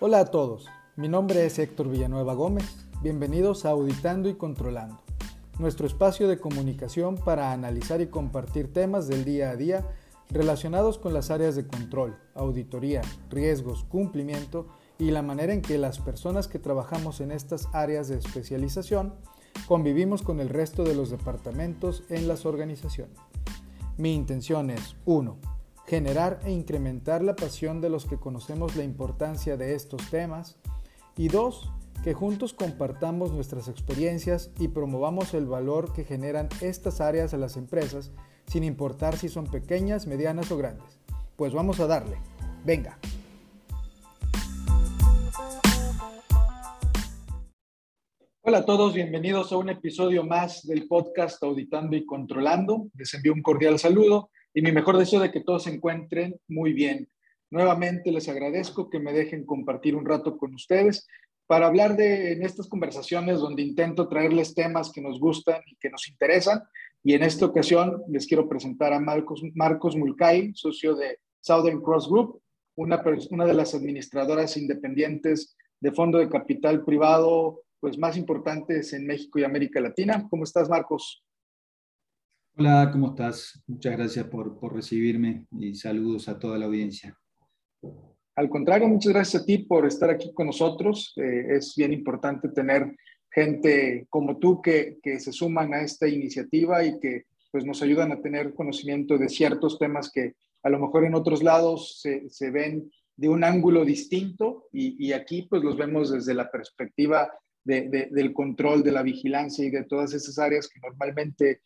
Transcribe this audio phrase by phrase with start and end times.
[0.00, 2.86] Hola a todos, mi nombre es Héctor Villanueva Gómez.
[3.02, 5.02] Bienvenidos a Auditando y Controlando,
[5.58, 9.84] nuestro espacio de comunicación para analizar y compartir temas del día a día
[10.30, 14.68] relacionados con las áreas de control, auditoría, riesgos, cumplimiento
[15.00, 19.14] y la manera en que las personas que trabajamos en estas áreas de especialización
[19.66, 23.18] convivimos con el resto de los departamentos en las organizaciones.
[23.96, 25.57] Mi intención es 1
[25.88, 30.58] generar e incrementar la pasión de los que conocemos la importancia de estos temas
[31.16, 31.72] y dos,
[32.04, 37.56] que juntos compartamos nuestras experiencias y promovamos el valor que generan estas áreas a las
[37.56, 38.12] empresas
[38.46, 41.00] sin importar si son pequeñas, medianas o grandes.
[41.36, 42.18] Pues vamos a darle.
[42.66, 42.98] Venga.
[48.42, 52.88] Hola a todos, bienvenidos a un episodio más del podcast Auditando y Controlando.
[52.94, 56.72] Les envío un cordial saludo y mi mejor deseo de que todos se encuentren muy
[56.72, 57.08] bien.
[57.48, 61.06] Nuevamente les agradezco que me dejen compartir un rato con ustedes
[61.46, 65.90] para hablar de en estas conversaciones donde intento traerles temas que nos gustan y que
[65.90, 66.60] nos interesan.
[67.04, 72.10] Y en esta ocasión les quiero presentar a Marcos, Marcos Mulcay, socio de Southern Cross
[72.10, 72.42] Group,
[72.74, 79.06] una, una de las administradoras independientes de fondo de capital privado pues más importantes en
[79.06, 80.26] México y América Latina.
[80.28, 81.22] ¿Cómo estás, Marcos?
[82.60, 83.62] Hola, ¿cómo estás?
[83.68, 87.16] Muchas gracias por, por, recibirme y saludos a toda la audiencia.
[88.34, 91.12] Al contrario, muchas gracias a ti por estar aquí con nosotros.
[91.18, 92.96] Eh, es bien importante tener
[93.30, 98.10] gente como tú que, que, se suman a esta iniciativa y que pues, nos ayudan
[98.10, 100.32] a tener conocimiento de ciertos temas que
[100.64, 105.12] a lo mejor en otros lados se, se ven de un ángulo distinto y, y,
[105.12, 107.30] aquí pues los vemos desde la perspectiva
[107.62, 111.60] de, de, del control, de la vigilancia y de todas esas áreas que normalmente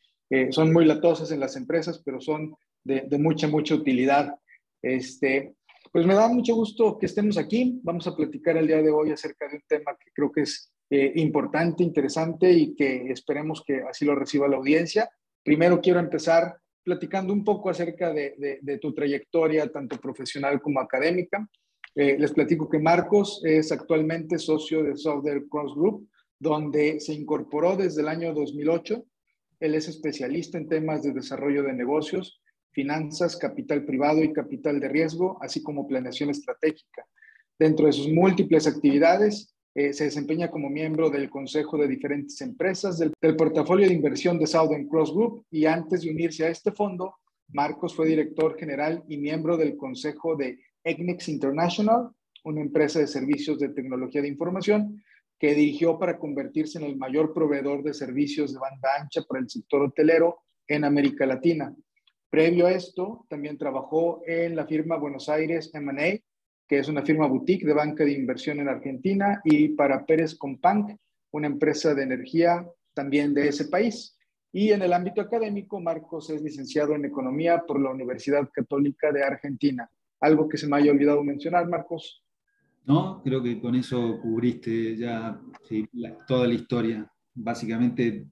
[0.50, 4.34] son muy latosas en las empresas, pero son de, mucha, mucha utilidad.
[4.80, 5.54] Este,
[5.92, 7.80] pues me da mucho gusto que estemos aquí.
[7.82, 10.72] Vamos a platicar el día de hoy acerca de un tema que creo que es
[10.90, 15.10] eh, importante, interesante y que esperemos que así lo reciba la audiencia.
[15.42, 21.48] Primero quiero empezar platicando un poco acerca de, tu trayectoria, tanto profesional como académica.
[21.94, 26.08] Eh, les platico que Marcos es actualmente socio de Software Cross Group,
[26.38, 29.04] donde se incorporó desde el año 2008
[29.62, 32.42] él es especialista en temas de desarrollo de negocios,
[32.72, 37.06] finanzas, capital privado y capital de riesgo, así como planeación estratégica.
[37.56, 42.98] Dentro de sus múltiples actividades, eh, se desempeña como miembro del consejo de diferentes empresas
[42.98, 46.72] del, del, portafolio de inversión de Southern Cross Group y antes de unirse a este
[46.72, 47.14] fondo,
[47.48, 52.10] Marcos fue director general y miembro del consejo de Egnex International,
[52.42, 55.02] una empresa de servicios de tecnología de información
[55.42, 59.50] que dirigió para convertirse en el mayor proveedor de servicios de banda ancha para el
[59.50, 60.38] sector hotelero
[60.68, 61.74] en América Latina.
[62.30, 66.20] Previo a esto, también trabajó en la firma Buenos Aires M&A,
[66.68, 70.96] que es una firma boutique de banca de inversión en Argentina, y para Pérez Companc,
[71.32, 72.64] una empresa de energía
[72.94, 74.16] también de ese país.
[74.52, 79.24] Y en el ámbito académico, Marcos es licenciado en Economía por la Universidad Católica de
[79.24, 79.90] Argentina.
[80.20, 82.21] Algo que se me haya olvidado mencionar, Marcos.
[82.84, 83.22] ¿No?
[83.22, 85.40] Creo que con eso cubriste ya
[86.26, 87.10] toda la historia.
[87.34, 88.26] Básicamente,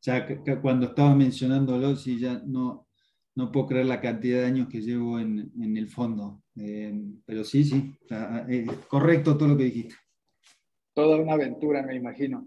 [0.00, 0.26] ya
[0.60, 2.88] cuando estaba mencionándolo, sí, ya no,
[3.34, 6.42] no puedo creer la cantidad de años que llevo en, en el fondo.
[6.56, 6.92] Eh,
[7.24, 7.94] pero sí, sí,
[8.48, 9.94] eh, correcto todo lo que dijiste.
[10.94, 12.46] Toda una aventura, me imagino.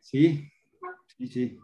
[0.00, 0.48] Sí,
[1.18, 1.58] sí, sí.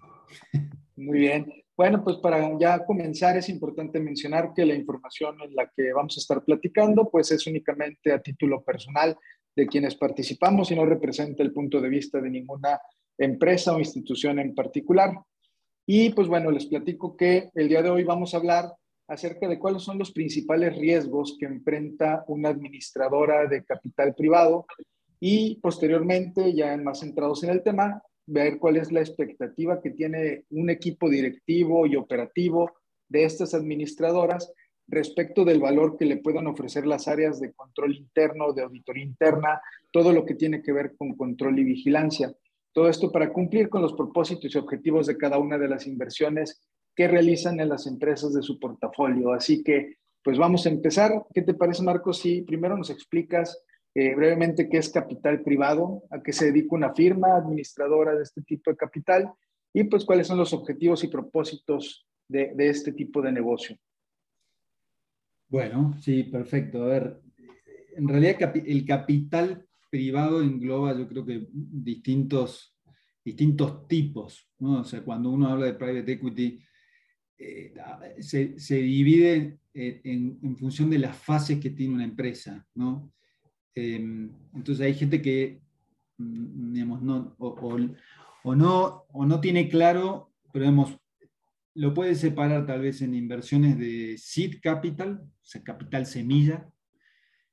[0.96, 1.61] Muy bien.
[1.74, 6.16] Bueno, pues para ya comenzar es importante mencionar que la información en la que vamos
[6.16, 9.16] a estar platicando pues es únicamente a título personal
[9.56, 12.78] de quienes participamos y no representa el punto de vista de ninguna
[13.16, 15.14] empresa o institución en particular.
[15.86, 18.72] Y pues bueno, les platico que el día de hoy vamos a hablar
[19.08, 24.66] acerca de cuáles son los principales riesgos que enfrenta una administradora de capital privado
[25.20, 30.44] y posteriormente, ya más centrados en el tema, ver cuál es la expectativa que tiene
[30.50, 32.72] un equipo directivo y operativo
[33.08, 34.52] de estas administradoras
[34.88, 39.60] respecto del valor que le puedan ofrecer las áreas de control interno, de auditoría interna,
[39.90, 42.34] todo lo que tiene que ver con control y vigilancia.
[42.72, 46.60] Todo esto para cumplir con los propósitos y objetivos de cada una de las inversiones
[46.94, 49.32] que realizan en las empresas de su portafolio.
[49.32, 51.24] Así que, pues vamos a empezar.
[51.34, 52.18] ¿Qué te parece, Marcos?
[52.18, 53.62] Si primero nos explicas
[53.94, 56.02] eh, brevemente, ¿qué es capital privado?
[56.10, 59.32] ¿A qué se dedica una firma administradora de este tipo de capital?
[59.74, 63.76] Y pues, ¿cuáles son los objetivos y propósitos de, de este tipo de negocio?
[65.48, 66.84] Bueno, sí, perfecto.
[66.84, 67.20] A ver,
[67.94, 72.74] en realidad el capital privado engloba, yo creo que distintos,
[73.22, 74.80] distintos tipos, ¿no?
[74.80, 76.58] O sea, cuando uno habla de private equity,
[77.36, 77.74] eh,
[78.20, 83.12] se, se, divide en, en, función de las fases que tiene una empresa, ¿no?
[83.74, 85.60] Em, entonces hay gente que,
[86.18, 90.70] mm, digamos, no, o, no, o no tiene claro, pero
[91.74, 96.68] lo puede separar tal vez en inversiones de seed capital, o sea, capital semilla,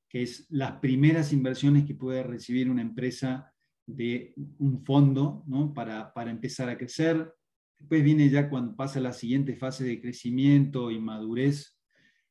[0.10, 3.54] que es las primeras inversiones que puede recibir una empresa
[3.86, 5.74] de un fondo ¿no?
[5.74, 7.34] para, para empezar a crecer.
[7.78, 11.80] Después viene ya cuando pasa la siguiente fase de crecimiento y madurez,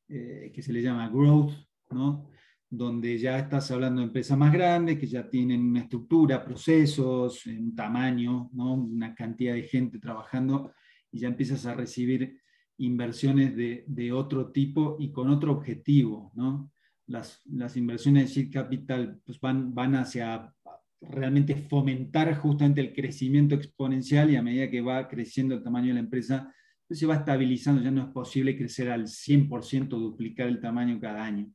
[0.09, 1.53] eh, que se le llama growth,
[1.89, 2.29] ¿no?
[2.69, 7.75] Donde ya estás hablando de empresas más grandes, que ya tienen una estructura, procesos, un
[7.75, 8.75] tamaño, ¿no?
[8.75, 10.71] una cantidad de gente trabajando,
[11.11, 12.39] y ya empiezas a recibir
[12.77, 16.31] inversiones de, de otro tipo y con otro objetivo.
[16.35, 16.71] ¿no?
[17.07, 20.53] Las, las inversiones de seed capital pues van, van hacia
[21.01, 25.93] realmente fomentar justamente el crecimiento exponencial y a medida que va creciendo el tamaño de
[25.95, 26.53] la empresa,
[26.87, 31.23] pues se va estabilizando, ya no es posible crecer al 100%, duplicar el tamaño cada
[31.23, 31.51] año.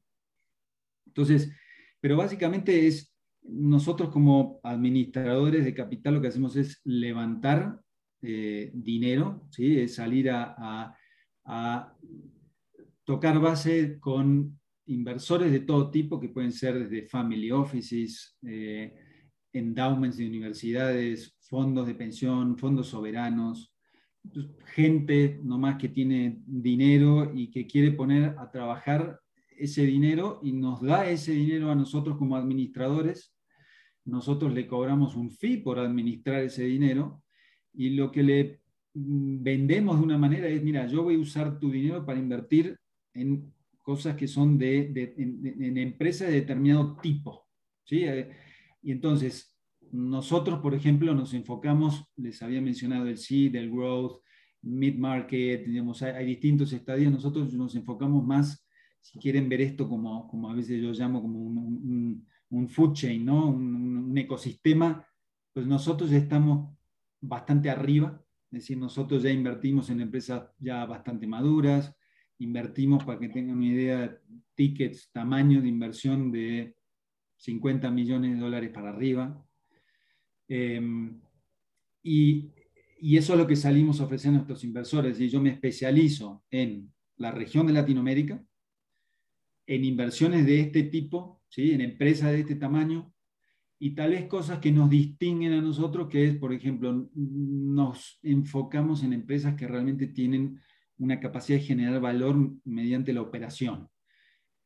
[1.15, 1.53] Entonces,
[2.01, 7.81] pero básicamente es, nosotros como administradores de capital lo que hacemos es levantar
[8.21, 9.79] eh, dinero, ¿sí?
[9.79, 10.97] es salir a,
[13.05, 18.95] tocar base con inversores de todo tipo, que pueden ser desde family offices, eh,
[19.53, 23.75] endowments de universidades, fondos de pensión, fondos soberanos,
[24.75, 29.21] gente nomás que tiene dinero y que quiere poner a trabajar
[29.59, 33.35] ese dinero y nos da ese dinero a nosotros como administradores.
[34.05, 37.23] Nosotros le cobramos un fee por administrar ese dinero
[37.73, 38.61] y lo que le
[38.95, 42.79] vendemos de una manera es, mira, yo voy a usar tu dinero para invertir
[43.13, 43.53] en
[43.83, 47.47] cosas que son de, en, empresas de determinado tipo.
[47.85, 48.05] ¿sí?
[48.83, 49.57] Y entonces,
[49.91, 54.23] nosotros, por ejemplo, nos enfocamos, les había mencionado el seed, el growth,
[54.65, 58.64] mid-market, digamos, hay, distintos estadios, nosotros nos enfocamos más,
[59.05, 63.23] si quieren ver esto como, como a veces yo llamo como un, un, food chain,
[63.23, 63.49] ¿no?
[63.51, 65.07] Un, ecosistema,
[65.53, 66.75] pues nosotros ya estamos
[67.21, 71.95] bastante arriba, es decir, nosotros ya invertimos en empresas ya bastante maduras,
[72.39, 74.19] invertimos, para que tengan una idea,
[74.55, 76.75] tickets, tamaño de inversión de
[77.37, 79.45] 50 millones de dólares para arriba.
[80.49, 81.21] Em,
[82.03, 82.51] y,
[83.01, 85.21] y, eso es lo que salimos a ofrecer a nuestros inversores.
[85.21, 88.43] Y yo me especializo en la región de Latinoamérica,
[89.67, 91.73] en inversiones de este tipo, ¿sí?
[91.73, 93.13] en empresas de este tamaño,
[93.79, 99.03] y tal vez cosas que nos distinguen a nosotros, que es, por ejemplo, nos enfocamos
[99.03, 100.61] en empresas que realmente tienen
[100.97, 103.89] una capacidad de generar valor mediante la operación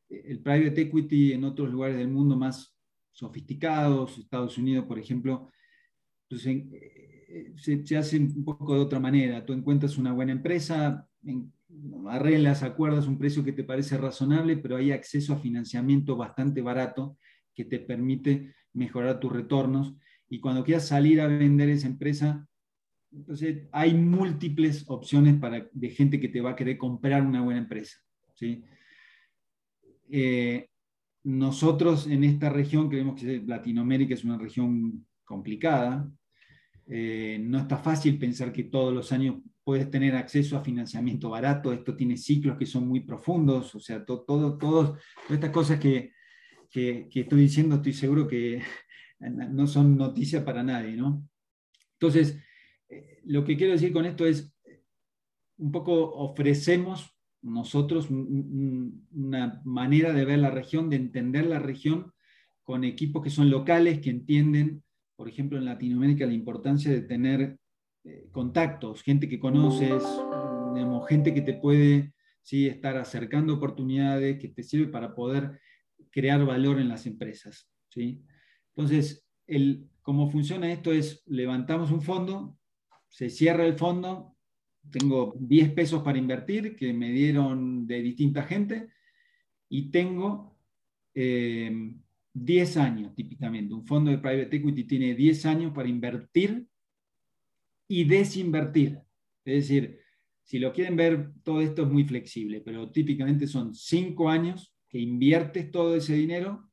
[0.09, 2.75] el private equity en otros lugares del mundo más
[3.13, 5.51] sofisticados, Estados Unidos, por ejemplo,
[6.29, 9.45] pues, eh, se, hace un poco de otra manera.
[9.45, 11.09] Tú encuentras una buena empresa,
[12.09, 17.19] arreglas, acuerdas un precio que te parece razonable, pero hay acceso a financiamiento bastante barato
[17.55, 19.95] que te permite mejorar tus retornos.
[20.29, 22.47] Y cuando quieras salir a vender esa empresa,
[23.11, 27.61] entonces hay múltiples opciones para, de gente que te va a querer comprar una buena
[27.61, 27.99] empresa.
[28.35, 28.65] ¿sí?
[30.11, 30.69] Eh,
[31.25, 36.11] nosotros en esta región creemos que Latinoamérica es una región complicada.
[36.91, 41.73] Eh, no está fácil pensar que todos los años puedes tener acceso a financiamiento barato.
[41.73, 43.75] Esto tiene ciclos que son muy profundos.
[43.75, 44.99] O sea, todo, todas
[45.29, 46.13] estas cosas que,
[46.71, 48.63] que, estoy diciendo, estoy seguro que
[49.21, 50.97] no son noticia para nadie.
[50.97, 51.29] ¿no?
[52.01, 52.39] Entonces,
[52.89, 54.55] eh, lo que quiero decir con esto es,
[55.59, 62.13] un poco ofrecemos nosotros una manera de ver la región, de entender la región
[62.63, 64.83] con equipos que son locales, que entienden,
[65.19, 67.59] por ejemplo, en Latinoamérica la importancia de tener
[68.05, 70.01] eh, contactos, gente que conoces,
[71.09, 72.69] gente que te puede ¿sí?
[72.69, 75.59] estar acercando oportunidades, que te sirve para poder
[76.11, 77.69] crear valor en las empresas.
[77.89, 78.23] ¿sí?
[78.77, 82.57] Entonces, el, cómo funciona esto es, levantamos un fondo,
[83.09, 84.37] se cierra el fondo,
[84.89, 88.91] tengo 10 pesos para invertir que me dieron de distinta gente
[89.69, 90.57] y tengo
[92.45, 93.75] 10 eh, años típicamente.
[93.75, 96.67] Un fondo de private equity tiene 10 años para invertir
[97.89, 99.01] y desinvertir.
[99.45, 99.99] Es decir,
[100.43, 104.99] si lo quieren ver, todo esto es muy flexible, pero típicamente son 5 años que
[104.99, 106.71] inviertes todo ese dinero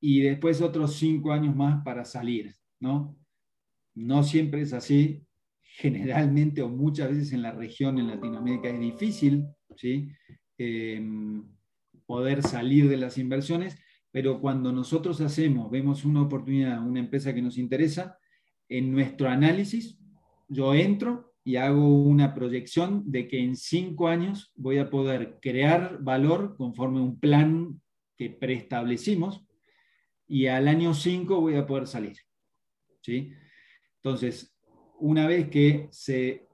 [0.00, 3.16] y después otros 5 años más para salir, ¿no?
[3.94, 5.24] No siempre es así,
[5.60, 9.46] generalmente o muchas veces en la región, en Latinoamérica, es difícil.
[10.58, 11.44] Em,
[12.06, 13.76] poder salir de las inversiones,
[14.14, 18.16] pero cuando nosotros hacemos, vemos una oportunidad, una empresa que nos interesa,
[18.68, 19.98] en nuestro análisis,
[20.48, 25.98] yo entro y hago una proyección de que en cinco años voy a poder crear
[26.00, 27.82] valor conforme a un plan
[28.16, 29.44] que preestablecimos
[30.28, 32.16] y al año 5 voy a poder salir.
[33.00, 33.32] ¿sí?
[33.96, 34.56] Entonces,
[35.00, 36.46] una vez que se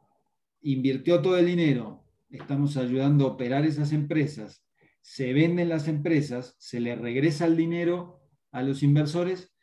[0.63, 4.65] invirtió todo el dinero, estamos ayudando a operar esas empresas,
[5.01, 8.21] se venden las empresas, se le regresa el dinero
[8.53, 9.55] a los inversores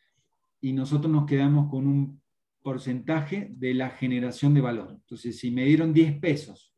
[0.60, 2.20] y nosotros nos quedamos con un
[2.62, 4.90] porcentaje de la generación de valor.
[4.92, 6.74] Entonces, si me dieron 10 pesos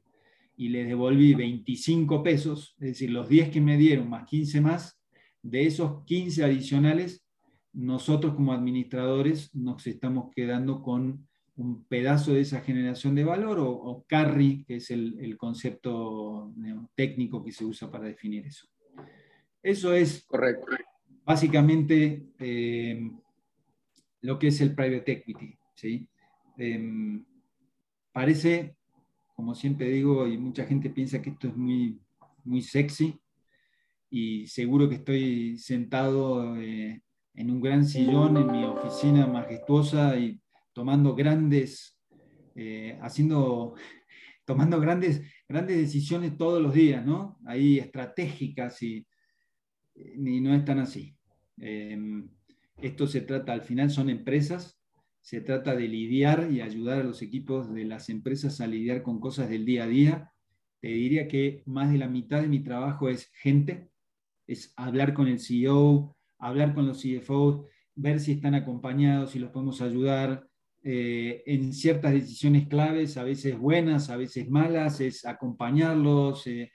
[0.57, 5.03] y les devolví 25 pesos, es decir, los 10 que me dieron más 15 más,
[5.43, 7.27] de esos 15 adicionales,
[7.73, 11.27] nosotros como administradores nos estamos quedando con
[11.61, 16.53] un pedazo de esa generación de valor o, carry, que es el, concepto
[16.95, 18.67] técnico que se usa para definir eso.
[19.63, 20.67] Eso es Correcto.
[21.25, 23.11] básicamente eh,
[24.23, 25.59] lo que es el private equity.
[25.75, 26.09] ¿sí?
[26.57, 27.25] Em,
[28.11, 28.75] parece,
[29.35, 32.01] como siempre digo, y mucha gente piensa que esto es muy,
[32.45, 33.21] muy sexy,
[34.11, 37.01] y seguro que estoy sentado eh,
[37.35, 40.41] en un gran sillón en mi oficina majestuosa y
[40.81, 42.01] tomando grandes,
[42.55, 43.75] eh, haciendo,
[44.47, 47.39] tomando grandes, grandes decisiones todos los días, ¿no?
[47.45, 49.07] Ahí estratégicas y,
[49.95, 51.15] y no es tan así.
[51.59, 52.31] Em,
[52.81, 54.81] esto se trata, al final son empresas,
[55.21, 59.21] se trata de lidiar y ayudar a los equipos de las empresas a lidiar con
[59.21, 60.33] cosas del día a día.
[60.81, 63.91] Te diría que más de la mitad de mi trabajo es gente,
[64.47, 69.51] es hablar con el CEO, hablar con los CFO, ver si están acompañados, si los
[69.51, 70.50] podemos ayudar
[70.83, 76.47] eh, en ciertas decisiones claves, a veces buenas, a veces malas, es acompañarlos.
[76.47, 76.71] Eh.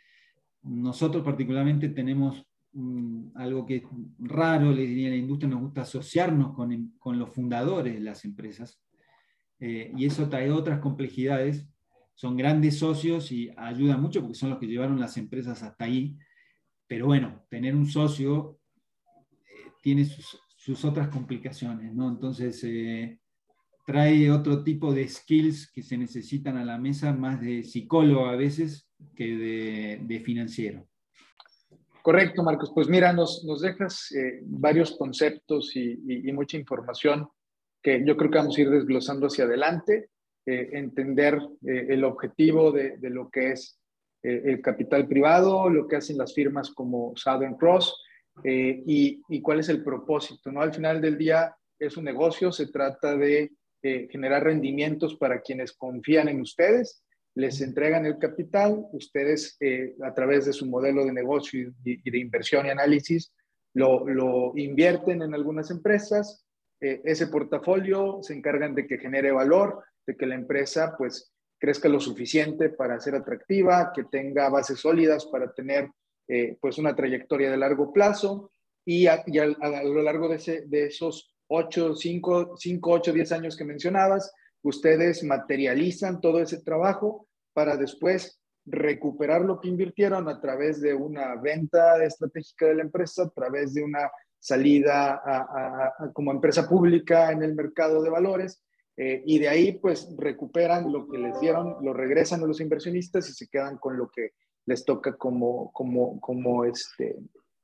[0.63, 2.45] nosotros particularmente tenemos
[2.77, 3.83] Mm, algo que es
[4.19, 8.81] raro, le diría, la industria nos gusta asociarnos con, con los fundadores de las empresas.
[9.59, 11.65] Eh, y eso trae otras complejidades.
[12.15, 16.17] Son grandes socios y ayuda mucho porque son los que llevaron las empresas hasta ahí.
[16.85, 18.59] Pero bueno, tener un socio
[19.29, 22.09] eh, tiene sus, sus, otras complicaciones, ¿no?
[22.09, 22.62] Entonces,
[23.85, 28.35] trae otro tipo de skills que se necesitan a la mesa, más de psicólogo a
[28.35, 30.87] veces que de, de financiero.
[32.05, 32.71] Correcto, Marcos.
[32.71, 35.97] Pues mira, nos, nos dejas eh, varios conceptos y,
[36.33, 37.27] mucha información
[37.81, 40.09] que yo creo que vamos a ir desglosando hacia adelante,
[40.45, 43.79] eh, entender eh, el objetivo de, lo que es
[44.21, 47.95] el capital privado, lo que hacen las firmas como Southern Cross
[48.43, 50.51] y, y, cuál es el propósito.
[50.51, 50.61] ¿no?
[50.61, 53.51] Al final del día es un negocio, se trata de
[54.09, 60.45] generar rendimientos para quienes confían en ustedes les entregan el capital, ustedes eh, a través
[60.45, 63.33] de su modelo de negocio y, de inversión y análisis
[63.73, 66.45] lo, invierten en algunas empresas,
[66.79, 71.89] eh, ese portafolio se encargan de que genere valor, de que la empresa pues crezca
[71.89, 75.89] lo suficiente para ser atractiva, que tenga bases sólidas para tener
[76.29, 78.53] eh, pues una trayectoria de largo plazo
[78.85, 84.33] y a, lo largo de, de esos 8, 5, 5, 8, 10 años que mencionabas,
[84.61, 91.35] ustedes materializan todo ese trabajo para después recuperar lo que invirtieron a través de una
[91.35, 94.09] venta estratégica de la empresa, a través de una
[94.39, 95.21] salida
[96.13, 98.61] como empresa pública en el mercado de valores.
[98.97, 103.27] Eh, y de ahí pues recuperan lo que les dieron, lo regresan a los inversionistas
[103.29, 104.31] y se quedan con lo que
[104.65, 107.17] les toca como, como, como, este,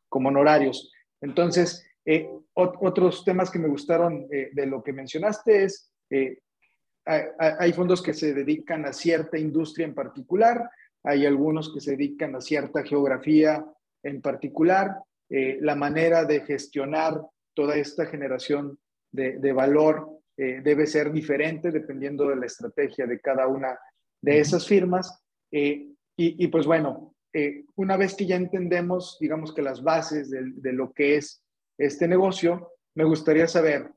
[0.09, 0.91] como honorarios.
[1.21, 5.91] Entonces, eh, otros temas que me gustaron eh, de lo que mencionaste es
[7.05, 10.69] hay, fondos que se dedican a cierta industria en particular,
[11.03, 13.65] hay algunos que se dedican a cierta geografía
[14.03, 15.01] en particular.
[15.29, 17.21] Eh, la manera de gestionar
[17.53, 18.77] toda esta generación
[19.11, 23.77] de, valor eh, debe ser diferente dependiendo de la estrategia de cada una
[24.21, 25.23] de esas firmas.
[25.51, 27.15] Eh, y, pues bueno,
[27.75, 31.41] una vez que ya entendemos, digamos que las bases de, de, lo que es
[31.77, 33.91] este negocio, me gustaría saber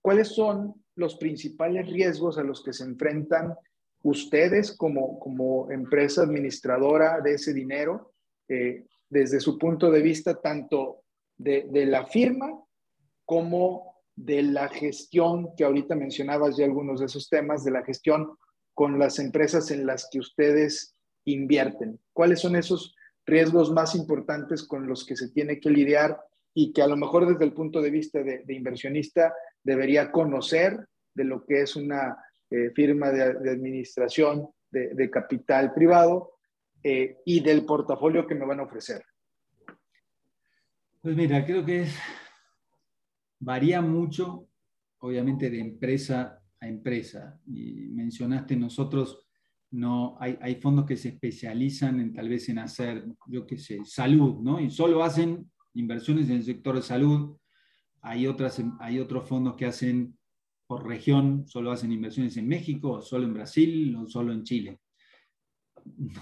[0.00, 3.54] cuáles son los principales riesgos a los que se enfrentan
[4.02, 8.12] ustedes como, como empresa administradora de ese dinero,
[8.48, 11.02] eh, desde su punto de vista tanto
[11.36, 12.50] de, la firma
[13.24, 18.36] como de la gestión, que ahorita mencionabas ya algunos de esos temas, de la gestión
[18.74, 22.00] con las empresas en las que ustedes invierten.
[22.12, 22.94] ¿Cuáles son esos
[23.24, 26.18] riesgos más importantes con los que se tiene que lidiar
[26.60, 31.22] y que a lo mejor desde el punto de vista de, inversionista debería conocer de
[31.22, 32.16] lo que es una
[32.50, 36.32] eh, firma de, administración de, capital privado
[36.82, 39.04] eh, y del portafolio que me van a ofrecer.
[41.00, 41.86] Pues mira, creo que
[43.38, 44.48] varía mucho,
[44.98, 47.40] obviamente, de empresa a empresa.
[47.46, 49.28] Y mencionaste nosotros,
[49.70, 53.78] no, hay, hay fondos que se especializan en tal vez en hacer, yo qué sé,
[53.84, 54.58] salud, ¿no?
[54.58, 57.36] Y solo hacen inversiones en el sector de salud.
[58.00, 60.16] hay, otras, hay otros fondos que hacen
[60.66, 64.80] por región, solo hacen inversiones en México, solo en Brasil, o solo en Chile.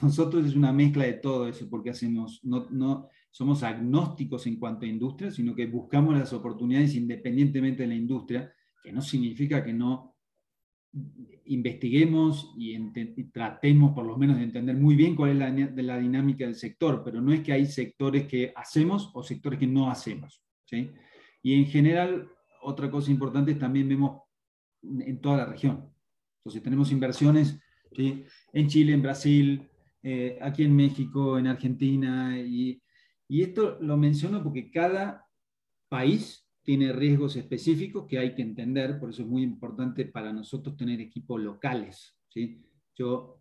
[0.02, 4.86] Nosotros es una mezcla de todo eso, porque hacemos, no, no somos agnósticos en cuanto
[4.86, 9.72] a industria, sino que buscamos las oportunidades independientemente de la industria, que no significa que
[9.72, 10.15] no
[11.46, 12.76] investiguemos y,
[13.32, 17.20] tratemos por lo menos de entender muy bien cuál es la, dinámica del sector, pero
[17.20, 20.42] no es que hay sectores que hacemos o sectores que no hacemos.
[20.64, 20.90] ¿sí?
[21.42, 22.28] Y en general,
[22.62, 24.22] otra cosa importante es también vemos
[24.82, 25.88] en toda la región.
[26.38, 27.58] Entonces tenemos inversiones
[27.92, 29.68] en Chile, en Brasil,
[30.02, 32.80] eh, aquí en México, en Argentina, y,
[33.28, 35.26] y esto lo menciono porque cada
[35.88, 40.76] país tiene riesgos específicos que hay que entender, por eso es muy importante para nosotros
[40.76, 42.18] tener equipos locales.
[42.28, 42.60] ¿sí?
[42.96, 43.40] Yo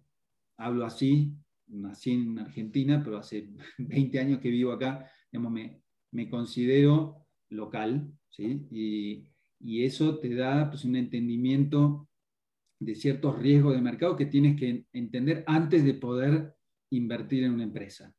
[0.58, 1.34] hablo así,
[1.66, 8.68] nací en Argentina, pero hace 20 años que vivo acá, me, me, considero local, ¿sí?
[8.70, 9.28] y,
[9.60, 12.08] y, eso te da pues, un entendimiento
[12.80, 16.56] de ciertos riesgos de mercado que tienes que entender antes de poder
[16.92, 18.14] invertir en una empresa.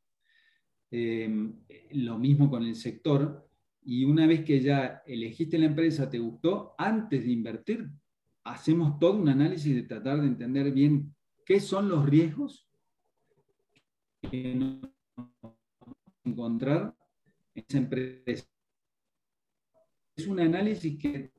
[0.91, 1.29] Eh,
[1.91, 3.46] lo mismo con el sector,
[3.89, 7.89] y una vez que ya elegiste la empresa, te gustó, antes de invertir,
[8.43, 11.15] hacemos todo un análisis de tratar de entender bien
[11.45, 12.67] qué son los riesgos
[14.29, 14.91] que nos
[16.25, 16.93] encontrar
[17.55, 18.45] en esa empresa.
[20.17, 21.31] Es un análisis que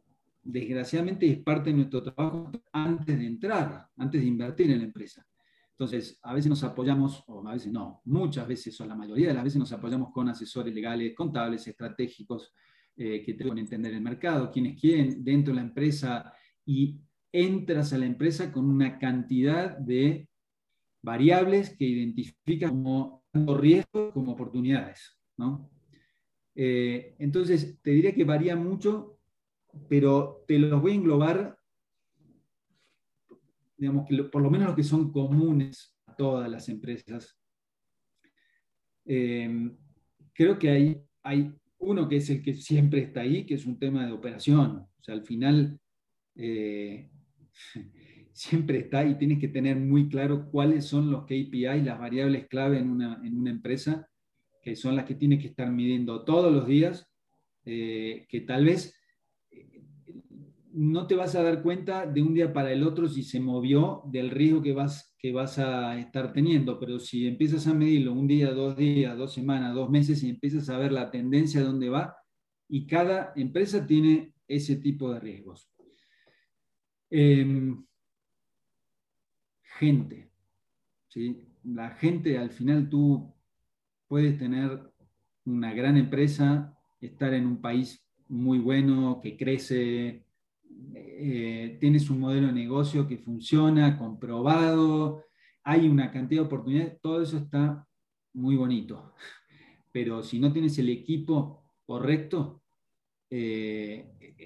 [0.42, 5.27] desgraciadamente es parte de nuestro trabajo antes de entrar, antes de invertir en la empresa.
[5.78, 9.35] Entonces, a veces nos apoyamos, o a veces no, muchas veces, o la mayoría de
[9.35, 12.52] las veces nos apoyamos con asesores legales, contables, estratégicos,
[12.97, 16.32] eh, que te que entender el mercado, quién es quién dentro de la empresa,
[16.66, 16.99] y
[17.30, 20.28] entras a la empresa con una cantidad de
[21.00, 25.16] variables que identifican como riesgos como oportunidades.
[26.56, 29.20] Eh, entonces, te diría que varía mucho,
[29.88, 31.58] pero te los voy a englobar
[33.78, 37.38] digamos, que por lo menos los que son comunes a todas las empresas.
[39.06, 39.70] Eh,
[40.34, 43.78] creo que hay, hay uno que es el que siempre está ahí, que es un
[43.78, 44.86] tema de operación.
[45.00, 45.78] O sea, al final
[46.34, 47.08] eh,
[48.32, 52.78] siempre está y tienes que tener muy claro cuáles son los KPIs, las variables clave
[52.78, 54.08] en una, en una empresa,
[54.60, 57.08] que son las que tienes que estar midiendo todos los días,
[57.64, 58.97] eh, que tal vez
[60.78, 64.02] no te vas a dar cuenta de un día para el otro si se movió
[64.06, 68.28] del riesgo que vas, que vas a estar teniendo, pero si empiezas a medirlo un
[68.28, 71.88] día, dos días, dos semanas, dos meses y empiezas a ver la tendencia de dónde
[71.88, 72.16] va,
[72.68, 75.68] y cada empresa tiene ese tipo de riesgos.
[77.10, 77.84] Em,
[79.80, 80.30] gente.
[81.08, 81.44] ¿sí?
[81.64, 83.34] La gente, al final tú
[84.06, 84.92] puedes tener
[85.44, 90.27] una gran empresa, estar en un país muy bueno, que crece,
[90.94, 95.24] eh, tienes un modelo de negocio que funciona, comprobado,
[95.64, 97.86] hay una cantidad de oportunidades, todo eso está
[98.34, 99.14] muy bonito.
[99.92, 102.62] Pero si no tienes el equipo correcto,
[103.30, 104.38] eh,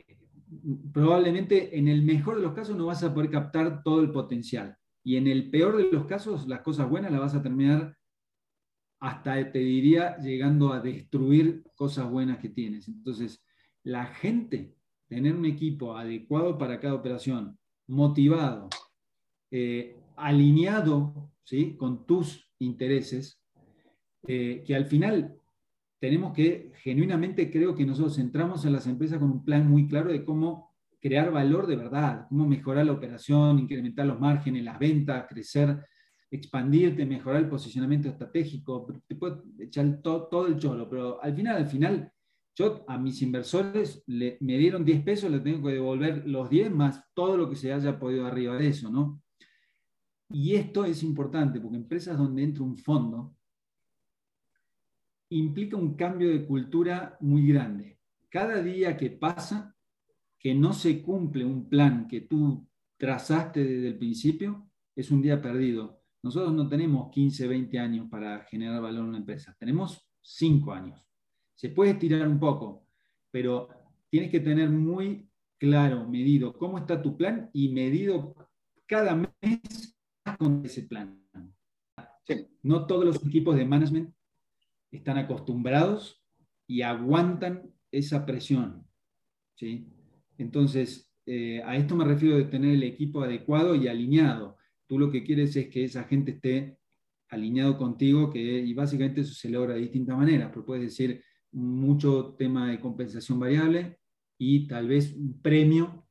[0.93, 4.77] probablemente en el mejor de los casos no vas a poder captar todo el potencial.
[5.05, 7.97] Y en el peor de los casos, las cosas buenas las vas a terminar
[9.01, 12.87] hasta, te diría, llegando a destruir cosas buenas que tienes.
[12.87, 13.45] Entonces,
[13.83, 14.77] la gente
[15.13, 18.71] tener un equipo adecuado para cada operación, motivado,
[19.51, 21.77] eh, alineado ¿sí?
[21.77, 23.39] con tus intereses,
[24.27, 25.35] eh, que al final
[25.99, 30.11] tenemos que, genuinamente creo que nosotros entramos en las empresas con un plan muy claro
[30.11, 35.27] de cómo crear valor de verdad, cómo mejorar la operación, incrementar los márgenes, las ventas,
[35.29, 35.85] crecer,
[36.31, 41.57] expandirte, mejorar el posicionamiento estratégico, te puedo echar todo, todo el cholo, pero al final,
[41.57, 42.13] al final,
[42.55, 46.71] yo a mis inversores le, me dieron 10 pesos, le tengo que devolver los 10
[46.71, 49.23] más todo lo que se haya podido arriba de eso, ¿no?
[50.31, 53.35] Y esto es importante porque empresas donde entra un fondo
[55.31, 57.99] implica un cambio de cultura muy grande.
[58.29, 59.75] Cada día que pasa
[60.39, 65.41] que no se cumple un plan que tú trazaste desde el principio, es un día
[65.41, 66.03] perdido.
[66.23, 71.12] Nosotros no tenemos 15, 20 años para generar valor en una empresa, tenemos 5 años.
[71.63, 72.89] Se puede estirar un poco,
[73.31, 73.69] pero
[74.11, 78.35] tienes que tener muy claro, medido cómo está tu plan y medido
[78.85, 79.97] cada mes
[80.41, 81.25] con ese plan.
[82.65, 84.13] No todos los equipos de management
[84.91, 86.21] están acostumbrados
[86.67, 88.85] y aguantan esa presión.
[89.55, 89.87] ¿sí?
[90.39, 94.57] Entonces, eh, a esto me refiero de tener el equipo adecuado y alineado.
[94.89, 96.77] Tú lo que quieres es que esa gente esté
[97.29, 102.35] alineado contigo que, y básicamente eso se logra de distintas maneras, pero puedes decir, mucho
[102.39, 103.99] tema de compensación variable
[104.39, 106.07] y tal vez un premio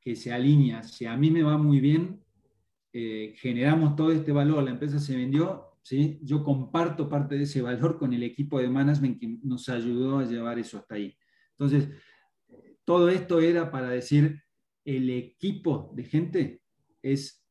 [0.00, 0.82] que se alinea.
[0.82, 2.22] Si a mí me va muy bien,
[2.92, 6.18] eh, generamos todo este valor, la empresa se vendió, ¿sí?
[6.22, 10.24] yo comparto parte de ese valor con el equipo de management que nos ayudó a
[10.24, 11.16] llevar eso hasta ahí.
[11.52, 11.90] Entonces,
[12.84, 14.42] todo esto era para decir,
[14.84, 16.62] el equipo de gente
[17.02, 17.46] es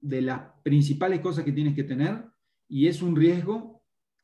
[0.00, 2.24] de las principales cosas que tienes que tener
[2.68, 3.77] y es un riesgo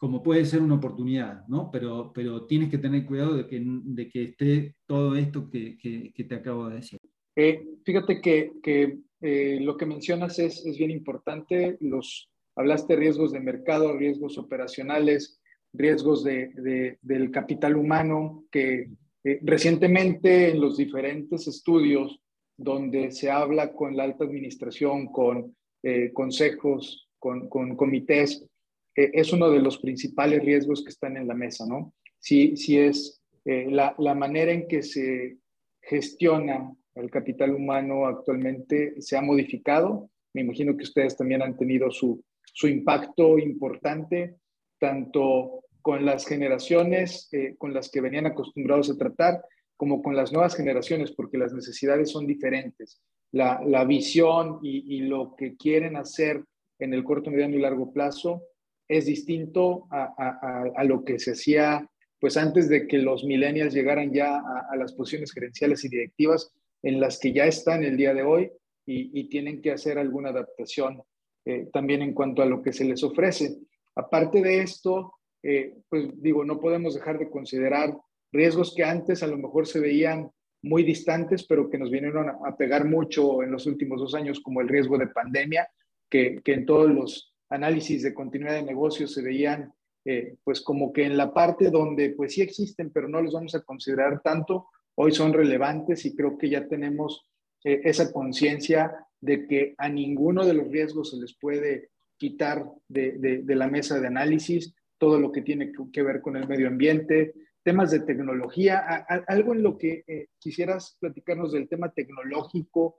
[0.04, 1.70] como puede ser una oportunidad, ¿no?
[1.70, 6.24] Pero, pero tienes que tener cuidado de que, de que esté todo esto que, que,
[6.24, 6.98] te acabo de decir.
[7.34, 11.78] Eh, fíjate que, que eh, lo que mencionas es, es bien importante.
[11.80, 15.40] Los, hablaste riesgos de mercado, riesgos operacionales,
[15.72, 18.90] riesgos de, de, del capital humano, que
[19.24, 22.20] eh, recientemente en los diferentes estudios
[22.58, 25.56] donde se habla con la alta administración, con
[26.12, 28.46] consejos, con, con comités,
[28.96, 31.94] eh, es uno de los principales riesgos que están en la mesa, ¿no?
[32.18, 35.36] Si, si es eh, la, la, manera en que se
[35.82, 40.10] gestiona el capital humano actualmente se ha modificado.
[40.32, 44.36] Me imagino que ustedes también han tenido su, su impacto importante,
[44.78, 49.44] tanto con las generaciones eh, con las que venían acostumbrados a tratar,
[49.76, 53.02] como con las nuevas generaciones, porque las necesidades son diferentes.
[53.32, 56.44] La, la visión y, y, lo que quieren hacer
[56.78, 58.44] en el corto, mediano y largo plazo
[58.88, 61.88] es distinto a, lo que se hacía
[62.20, 66.50] pues antes de que los millennials llegaran ya a, las posiciones gerenciales y directivas
[66.82, 68.50] en las que ya están el día de hoy
[68.86, 71.02] y, tienen que hacer alguna adaptación
[71.44, 73.58] eh, también en cuanto a lo que se les ofrece.
[73.94, 77.94] Aparte de esto, eh, pues digo, no podemos dejar de considerar
[78.32, 80.30] riesgos que antes a lo mejor se veían
[80.62, 84.62] muy distantes, pero que nos vinieron a, pegar mucho en los últimos dos años, como
[84.62, 85.68] el riesgo de pandemia,
[86.08, 89.72] que, que en todos los análisis de continuidad de negocios se veían
[90.06, 93.54] eh, pues como que en la parte donde pues sí existen, pero no los vamos
[93.54, 97.26] a considerar tanto, hoy son relevantes y creo que ya tenemos
[97.64, 103.42] eh, esa conciencia de que a ninguno de los riesgos se les puede quitar de,
[103.42, 107.32] de, la mesa de análisis, todo lo que tiene que ver con el medio ambiente,
[107.62, 108.78] temas de tecnología,
[109.26, 112.96] algo en lo que eh, quisieras platicarnos del tema tecnológico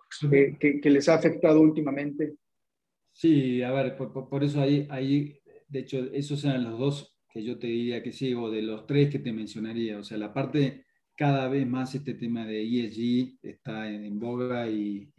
[0.59, 2.33] que, que les ha afectado últimamente.
[3.15, 7.57] Sí, a ver, por, eso ahí, ahí, de hecho, esos eran los dos que yo
[7.57, 9.97] te diría que sí, o de los tres que te mencionaría.
[9.97, 15.09] O sea, la parte, cada vez más este tema de ESG está en, boga, y,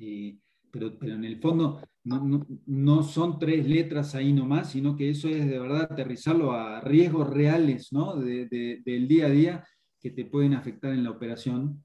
[0.70, 5.30] pero, pero en el fondo no, no, son tres letras ahí nomás, sino que eso
[5.30, 8.14] es de verdad aterrizarlo a riesgos reales ¿no?
[8.16, 9.64] de, del día a día
[9.98, 11.82] que te pueden afectar en la operación.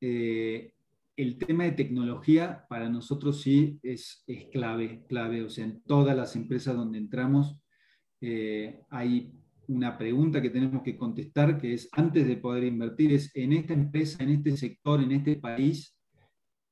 [0.00, 0.74] Eh,
[1.18, 5.42] el tema de tecnología para nosotros sí es, es clave, clave.
[5.42, 7.60] O sea, en todas las empresas donde entramos
[8.20, 9.32] eh, hay
[9.66, 13.74] una pregunta que tenemos que contestar, que es antes de poder invertir, es en esta
[13.74, 15.98] empresa, en este sector, en este país,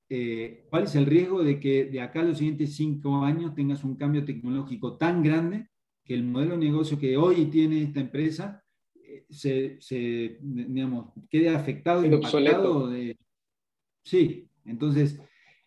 [0.09, 3.83] eh, ¿cuál es el riesgo de que de acá a los siguientes cinco años tengas
[3.83, 5.71] un cambio tecnológico tan grande
[6.05, 8.63] que el modelo de negocio que hoy tiene esta empresa
[8.95, 13.19] eh, se, se, digamos, quede afectado, impactado de,
[14.07, 15.21] Sí, entonces,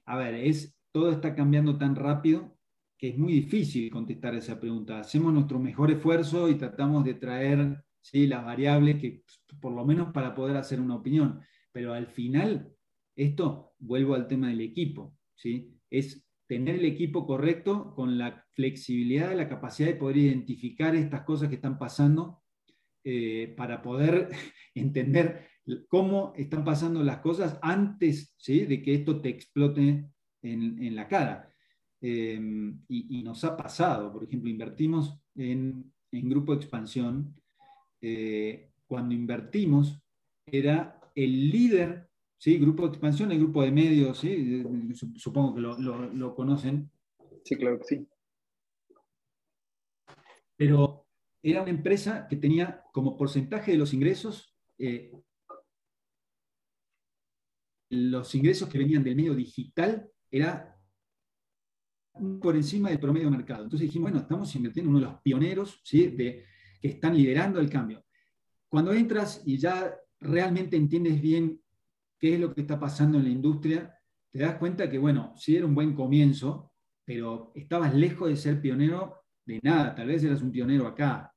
[0.06, 2.58] a ver, es, todo está cambiando tan rápido
[2.98, 5.02] que es muy difícil contestar esa pregunta.
[5.02, 8.28] Hacemos nuestro mejor esfuerzo y tratamos de traer ¿sí?
[8.28, 9.24] las variables que,
[9.60, 11.42] por lo menos para poder hacer una opinión.
[11.74, 12.72] Pero al final,
[13.14, 15.78] esto, vuelvo al tema del equipo, ¿sí?
[15.90, 21.50] es tener el equipo correcto con la flexibilidad, la capacidad de poder identificar estas cosas
[21.50, 22.42] que están pasando
[23.04, 24.30] eh, para poder
[24.76, 25.49] entender
[25.88, 28.66] cómo están pasando las cosas antes ¿sí?
[28.66, 30.10] de que esto te explote
[30.42, 31.50] en, en la cara.
[32.02, 37.36] Em, y, nos ha pasado, por ejemplo, invertimos en, en grupo de expansión.
[38.02, 40.02] Eh, cuando invertimos,
[40.46, 42.58] era el líder, ¿sí?
[42.58, 44.64] grupo de expansión, el grupo de medios, ¿sí?
[45.16, 46.90] supongo que lo, lo, lo conocen.
[47.44, 48.08] Sí, claro que sí.
[50.56, 51.06] Pero
[51.44, 55.12] era una empresa que tenía como porcentaje de los ingresos eh,
[57.90, 60.76] los ingresos que venían del medio digital era
[62.42, 63.64] por encima del promedio de mercado.
[63.64, 66.08] Entonces dijimos, bueno, estamos invirtiendo en uno de los pioneros ¿sí?
[66.08, 66.46] de,
[66.82, 68.04] que están liderando el cambio.
[68.68, 71.62] Cuando entras y ya realmente entiendes bien
[72.20, 73.96] qué es lo que está pasando en la industria,
[74.32, 76.74] te das cuenta que, bueno, sí era un buen comienzo,
[77.06, 79.96] pero estabas lejos de ser pionero de nada.
[79.96, 81.34] Tal vez eras un pionero acá.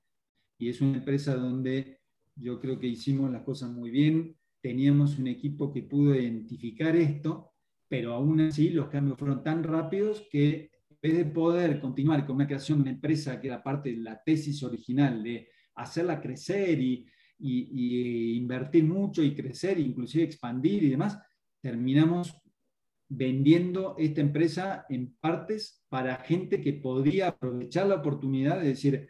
[0.58, 2.00] Y es una empresa donde
[2.36, 7.50] yo creo que hicimos las cosas muy bien, teníamos un equipo que pudo identificar esto,
[7.88, 12.36] pero aún así los cambios fueron tan rápidos que en vez de poder continuar con
[12.36, 16.80] una creación de una empresa que era parte de la tesis original de hacerla crecer
[16.80, 17.06] y,
[17.38, 21.18] y, invertir mucho y crecer, inclusive expandir y demás,
[21.60, 22.34] terminamos
[23.08, 29.08] vendiendo esta empresa en partes para gente que podría aprovechar la oportunidad de decir,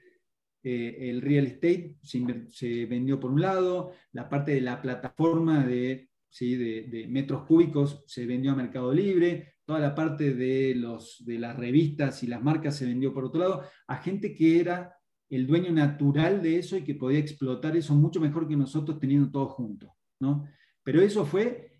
[0.62, 6.09] eh, el real estate se, vendió por un lado, la parte de la plataforma de,
[6.29, 6.55] ¿sí?
[6.55, 11.57] de, metros cúbicos se vendió a Mercado Libre, toda la parte de, los, de las
[11.57, 14.94] revistas y las marcas se vendió por otro lado, a gente que era
[15.31, 19.31] el dueño natural de eso y que podía explotar eso mucho mejor que nosotros teniendo
[19.31, 19.90] todo juntos.
[20.20, 20.46] ¿no?
[20.85, 21.72] Pero eso fue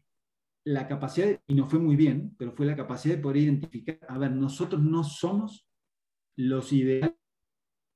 [0.65, 4.19] la capacidad, y no fue muy bien, pero fue la capacidad de poder identificar, a
[4.19, 5.69] ver, nosotros no somos
[6.37, 7.15] los ideales,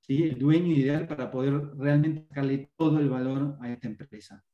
[0.09, 4.45] el dueño ideal para poder realmente sacarle todo el valor a esta empresa.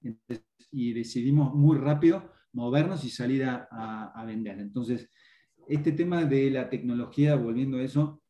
[0.71, 4.59] y decidimos muy rápido movernos y salir a, a vender.
[4.59, 5.11] Entonces,
[5.69, 8.23] este tema de la tecnología, volviendo a eso,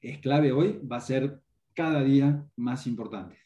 [0.00, 1.40] es clave hoy, va a ser
[1.74, 3.36] cada día más importante.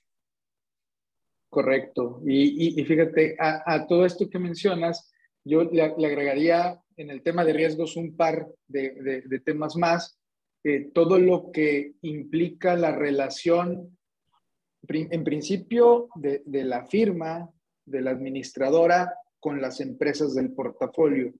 [1.51, 2.23] Correcto.
[2.25, 5.13] Y, fíjate, a, todo esto que mencionas,
[5.45, 10.20] yo le, agregaría en el tema de riesgos un par de, temas más.
[10.63, 13.97] Eh, todo lo que implica la relación,
[14.89, 17.51] en principio, de, de la firma,
[17.85, 21.33] de la administradora con las empresas del portafolio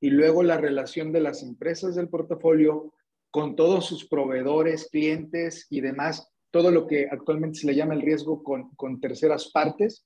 [0.00, 2.92] y luego la relación de las empresas del portafolio
[3.30, 8.02] con todos sus proveedores, clientes y demás, todo lo que actualmente se le llama el
[8.02, 10.04] riesgo con, con terceras partes,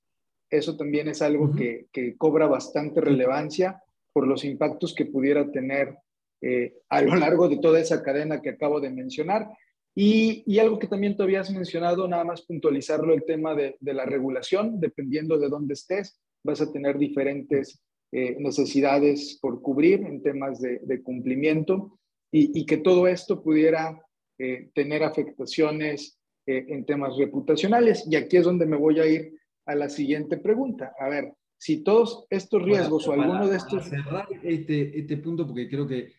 [0.49, 3.81] eso también es algo que, que, cobra bastante relevancia
[4.13, 5.97] por los impactos que pudiera tener
[6.41, 9.47] eh, a lo largo de toda esa cadena que acabo de mencionar.
[9.95, 13.93] Y, y, algo que también tú habías mencionado, nada más puntualizarlo, el tema de, de
[13.95, 20.21] la regulación, dependiendo de dónde estés, vas a tener diferentes eh, necesidades por cubrir en
[20.21, 21.99] temas de, de cumplimiento
[22.31, 24.01] y, y, que todo esto pudiera
[24.37, 28.07] eh, tener afectaciones eh, en temas reputacionales.
[28.09, 29.33] Y aquí es donde me voy a ir
[29.65, 30.93] a la siguiente pregunta.
[30.97, 33.89] A ver, si todos estos riesgos o alguno de estos...
[33.89, 36.13] Para cerrar este, este punto, porque creo que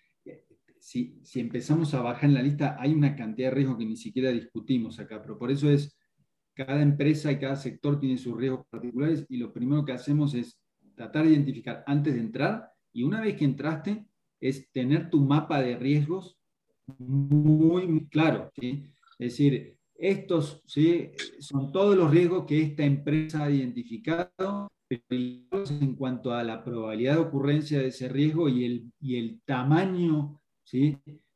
[0.80, 3.96] si, si empezamos a bajar en la lista, hay una cantidad de riesgos que ni
[3.96, 5.96] siquiera discutimos acá, pero por eso es,
[6.54, 10.60] cada empresa y cada sector tiene sus riesgos particulares y lo primero que hacemos es
[10.96, 14.04] tratar de identificar antes de entrar y una vez que entraste
[14.40, 16.36] es tener tu mapa de riesgos
[16.98, 18.50] muy, muy claro.
[18.58, 18.84] ¿sí?
[19.18, 21.10] Es decir, estos ¿sí?
[21.38, 27.20] son todos los riesgos que esta empresa ha identificado en cuanto a la probabilidad de
[27.20, 30.37] ocurrencia de ese riesgo y el, y el tamaño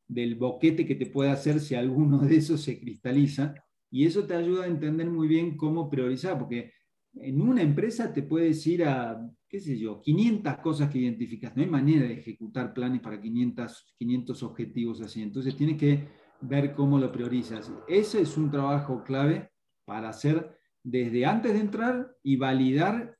[0.06, 3.54] del boquete que te puede hacer si alguno de esos se cristaliza.
[3.90, 6.72] Y eso te ayuda a entender muy bien cómo priorizar, porque
[7.14, 11.54] en una empresa te puedes ir a, qué sé yo, 500 cosas que identificas.
[11.54, 15.22] No hay manera de ejecutar planes para 500, 500 objetivos así.
[15.22, 16.08] Entonces tienes que
[16.40, 17.70] ver cómo lo priorizas.
[17.86, 19.50] Ese es un trabajo clave
[19.84, 23.16] para hacer desde antes de entrar y validar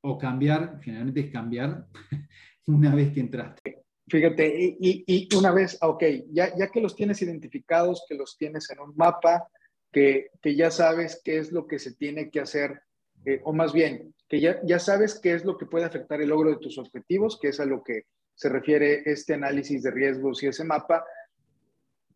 [0.00, 1.86] o cambiar, generalmente es cambiar
[2.66, 3.84] una vez que entraste.
[4.08, 8.80] Fíjate, y, una vez, ok, ya, ya que los tienes identificados, que los tienes en
[8.80, 9.48] un mapa,
[9.92, 12.80] que, que ya sabes qué es lo que se tiene que hacer,
[13.24, 16.28] eh, o más bien, que ya, ya sabes qué es lo que puede afectar el
[16.28, 20.42] logro de tus objetivos, que es a lo que se refiere este análisis de riesgos
[20.42, 21.04] y ese mapa,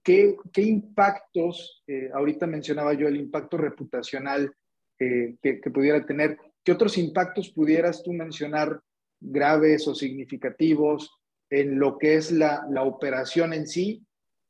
[0.02, 4.54] ¿qué, impactos, eh, ahorita mencionaba yo el impacto reputacional
[4.98, 8.80] eh, que, pudiera tener, qué otros impactos pudieras tú mencionar
[9.20, 11.10] graves o significativos
[11.52, 14.06] en lo que es la, operación en sí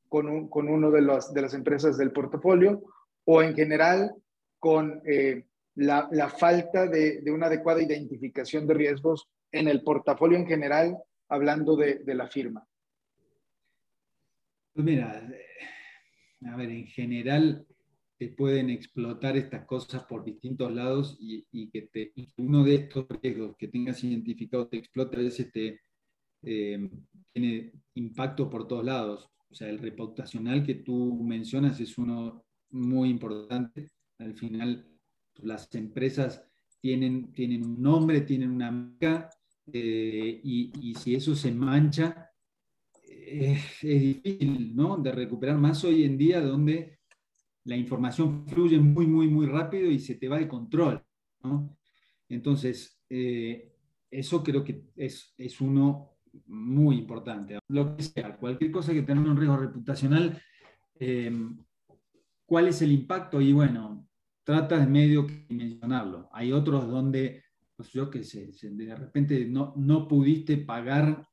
[0.08, 2.82] con, con uno de, los, de las empresas del portafolio
[3.24, 4.14] o en general
[4.60, 10.96] con eh, la, falta de, una adecuada identificación de riesgos en el portafolio en general,
[11.28, 12.66] hablando de la firma?
[14.72, 17.66] Pues mira, eh, a ver, en general
[18.16, 23.56] te pueden explotar estas cosas por distintos lados y, que te, uno de estos riesgos
[23.56, 25.80] que tengas identificado te explota, a veces te,
[26.42, 26.90] eh,
[27.32, 29.30] tiene impacto por todos lados.
[29.50, 33.90] O sea, el reputacional que tú mencionas es uno muy importante.
[34.18, 34.86] Al final,
[35.36, 36.44] las empresas
[36.80, 39.30] tienen, tienen un nombre, tienen una marca,
[39.72, 42.32] eh, y, y, si eso se mancha,
[43.04, 44.96] es, difícil ¿no?
[44.96, 46.98] de recuperar más hoy en día donde
[47.64, 51.02] la información fluye muy, muy, muy rápido y se te va de control.
[51.42, 51.76] ¿no?
[52.28, 53.72] Entonces, eh,
[54.10, 56.11] eso creo que es, es, uno
[56.46, 57.58] muy importante.
[57.68, 60.40] Lo que sea, cualquier cosa que tenga un riesgo reputacional,
[60.98, 61.58] em,
[62.46, 63.40] ¿cuál es el impacto?
[63.40, 64.06] Y bueno,
[64.44, 66.28] trata de medio que mencionarlo.
[66.32, 67.44] Hay otros donde,
[67.76, 71.26] pues yo qué sé, de repente no, no pudiste pagar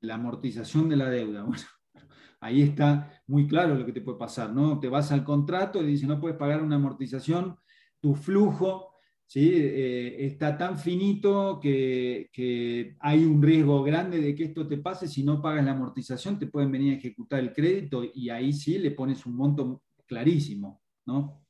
[0.00, 1.44] la amortización de la deuda.
[1.92, 2.08] Bueno,
[2.40, 4.78] ahí está muy claro lo que te puede pasar, ¿no?
[4.78, 7.56] Te vas al contrato y dice, no puedes pagar una amortización
[8.00, 8.95] tu flujo
[9.26, 9.50] ¿sí?
[9.52, 15.08] Eh, está tan finito que, que, hay un riesgo grande de que esto te pase.
[15.08, 18.78] Si no pagas la amortización, te pueden venir a ejecutar el crédito y ahí sí
[18.78, 20.82] le pones un monto clarísimo.
[21.06, 21.44] ¿no?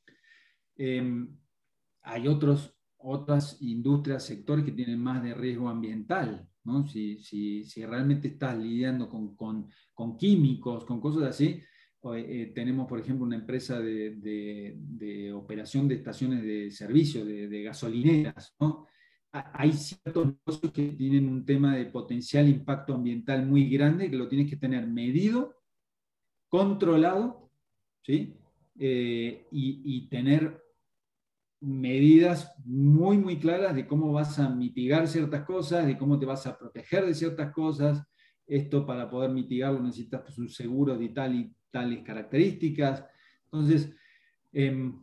[0.75, 1.37] Em,
[2.01, 6.47] hay otros, otras industrias, sectores que tienen más de riesgo ambiental.
[6.63, 6.85] ¿no?
[6.87, 11.61] Si, si, si realmente estás lidiando con, con, con químicos, con cosas así,
[12.15, 18.55] eh, tenemos, por ejemplo, una empresa de, operación de estaciones de servicio, de, gasolineras.
[19.31, 24.27] Hay ciertos negocios que tienen un tema de potencial impacto ambiental muy grande que lo
[24.27, 25.55] tienes que tener medido,
[26.47, 27.51] controlado,
[28.03, 28.35] ¿sí?
[28.79, 30.63] Eh, y, tener
[31.59, 36.45] medidas muy, muy claras de cómo vas a mitigar ciertas cosas, de cómo te vas
[36.45, 38.03] a proteger de ciertas cosas.
[38.45, 43.05] Esto para poder mitigarlo necesitas pues, un seguro de tal y tales características.
[43.45, 43.93] Entonces,
[44.53, 44.99] em,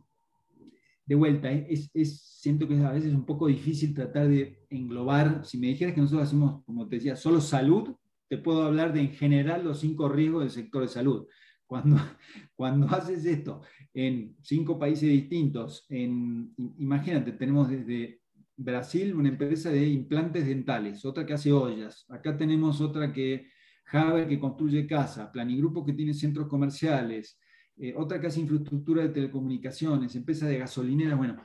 [1.06, 5.58] de vuelta, es, siento que es a veces un poco difícil tratar de englobar, si
[5.58, 7.94] me dijeras que nosotros hacemos, como te decía, solo salud,
[8.28, 11.26] te puedo hablar de en general los cinco riesgos del sector de salud.
[11.66, 11.96] Cuando,
[12.56, 18.20] cuando haces esto en cinco países distintos, en, imagínate, tenemos desde
[18.56, 23.48] Brasil una empresa de implantes dentales, otra que hace ollas, acá tenemos otra que
[23.92, 27.38] Haber que construye casas, Planigrupo que tiene centros comerciales,
[27.76, 31.16] eh, otra que hace infraestructura de telecomunicaciones, empresa de gasolineras.
[31.16, 31.36] Bueno,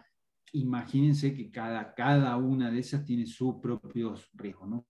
[0.53, 4.85] imagínense que cada, cada una de esas tiene sus propios riesgos, ¿no?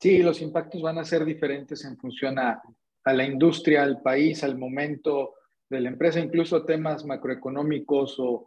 [0.00, 2.62] Sí, los impactos van a ser diferentes en función a,
[3.04, 5.34] la industria, al país, al momento
[5.68, 8.46] de la empresa, incluso temas macroeconómicos o,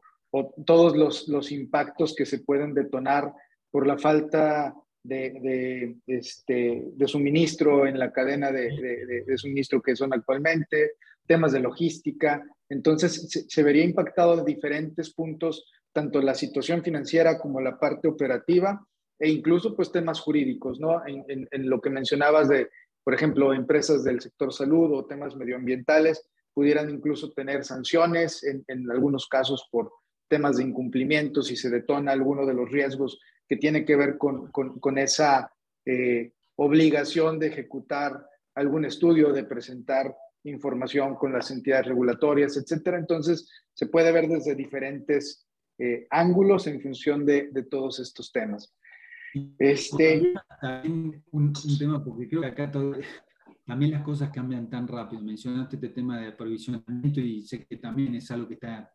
[0.66, 3.34] todos los, los, impactos que se pueden detonar
[3.70, 10.94] por la falta de, este, de suministro en la cadena de, suministro que son actualmente,
[11.26, 12.44] temas de logística.
[12.70, 18.86] Entonces, se, vería impactado de diferentes puntos, tanto la situación financiera como la parte operativa
[19.20, 21.02] e incluso pues temas jurídicos, ¿no?
[21.06, 22.70] En, lo que mencionabas de,
[23.04, 28.90] por ejemplo, empresas del sector salud o temas medioambientales, pudieran incluso tener sanciones en, en
[28.92, 29.92] algunos casos por
[30.32, 34.50] temas de incumplimiento si se detona alguno de los riesgos que tiene que ver con,
[34.50, 35.52] con, esa
[35.86, 40.16] eh, obligación de ejecutar algún estudio, de presentar
[40.46, 42.98] información con las entidades regulatorias, etcétera.
[42.98, 45.46] Entonces, se puede ver desde diferentes
[45.78, 48.74] eh, ángulos en función de, de, todos estos temas.
[49.60, 52.72] Este, también un, tema, porque creo que acá
[53.66, 55.22] también las cosas cambian tan rápido.
[55.22, 58.92] Mencionaste este tema de aprovisionamiento y sé que también es algo que está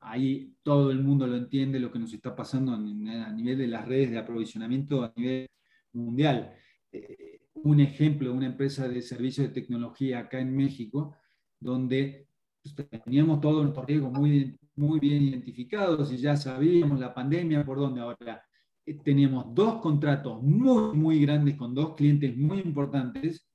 [0.00, 3.86] Ahí todo el mundo lo entiende, lo que nos está pasando a nivel de las
[3.86, 5.46] redes de aprovisionamiento a nivel
[5.92, 6.54] mundial.
[6.90, 11.16] Eh, un ejemplo, una empresa de servicios de tecnología acá en México,
[11.60, 12.28] donde
[12.62, 17.78] pues, teníamos todos los riesgos muy, muy bien identificados y ya sabíamos la pandemia por
[17.78, 18.42] dónde ahora.
[18.86, 23.46] Eh, teníamos dos contratos muy, muy grandes con dos clientes muy importantes,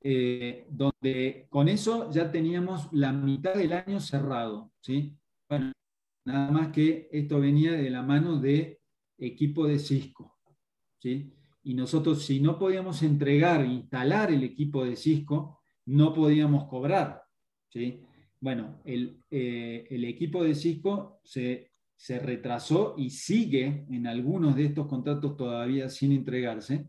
[0.00, 5.16] eh, donde con eso ya teníamos la mitad del año cerrado, ¿sí?
[5.48, 5.72] Bueno,
[6.24, 8.80] nada más que esto venía de la mano de
[9.18, 10.38] equipo de Cisco.
[10.98, 11.32] ¿sí?
[11.62, 17.22] Y nosotros, si no podíamos entregar, instalar el equipo de Cisco, no podíamos cobrar.
[17.68, 18.02] ¿sí?
[18.40, 24.86] Bueno, el, eh, equipo de Cisco se, se retrasó y sigue en algunos de estos
[24.86, 26.88] contratos todavía sin entregarse.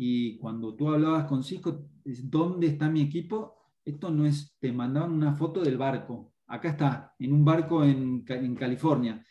[0.00, 3.56] Y cuando tú hablabas con Cisco, ¿dónde está mi equipo?
[3.84, 8.24] Esto no es, te mandaban una foto del barco, acá está, en un barco en,
[8.54, 9.26] California.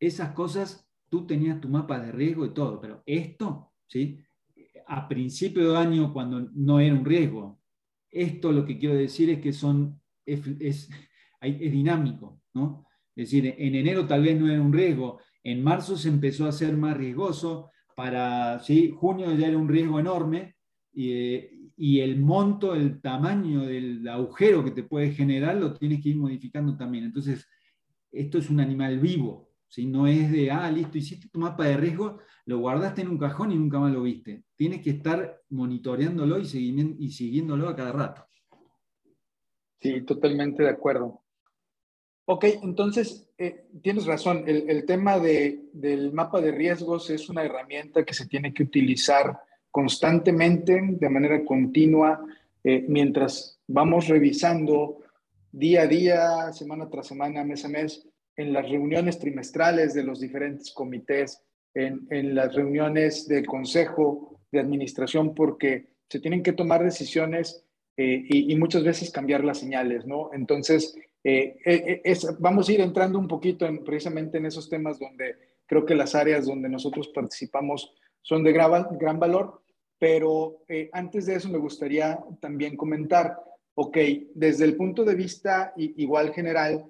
[0.00, 4.18] Esas cosas, tú tenías tu mapa de riesgo y todo, pero esto, ¿sí?
[4.88, 7.60] A principio de año, cuando no era un riesgo,
[8.10, 10.90] esto lo que quiero decir es que son, es, es,
[11.40, 12.86] dinámico, ¿no?
[13.14, 16.52] Es decir, en enero tal vez no era un riesgo, en marzo se empezó a
[16.52, 18.94] ser más riesgoso, para ¿sí?
[18.96, 20.54] junio ya era un riesgo enorme,
[20.92, 26.10] y, y el monto, el tamaño del agujero que te puede generar lo tienes que
[26.10, 27.04] ir modificando también.
[27.04, 27.48] Entonces,
[28.12, 31.76] esto es un animal vivo, si no es de, ah, listo, hiciste tu mapa de
[31.76, 34.44] riesgo, lo guardaste en un cajón y nunca más lo viste.
[34.54, 38.26] Tienes que estar monitoreándolo y, y siguiéndolo a cada rato.
[39.80, 41.25] Sí, totalmente de acuerdo.
[42.28, 48.04] Ok, entonces eh, tienes razón, el, tema de, del mapa de riesgos es una herramienta
[48.04, 49.38] que se tiene que utilizar
[49.70, 52.20] constantemente, de manera continua,
[52.64, 54.98] eh, mientras vamos revisando
[55.52, 60.20] día a día, semana tras semana, mes a mes, en las reuniones trimestrales de los
[60.20, 61.40] diferentes comités,
[61.74, 67.66] en, en las reuniones del consejo de administración, porque se tienen que tomar decisiones
[67.98, 70.30] eh, y, muchas veces cambiar las señales, ¿no?
[70.34, 70.94] Entonces,
[71.28, 71.56] Eh,
[72.04, 75.34] eh, vamos a ir entrando un poquito en, precisamente en esos temas donde
[75.66, 79.60] creo que las áreas donde nosotros participamos son de gran, gran valor,
[79.98, 80.62] pero
[80.92, 83.36] antes de eso me gustaría también comentar,
[83.74, 83.98] ok,
[84.34, 86.84] desde el punto de vista igual general,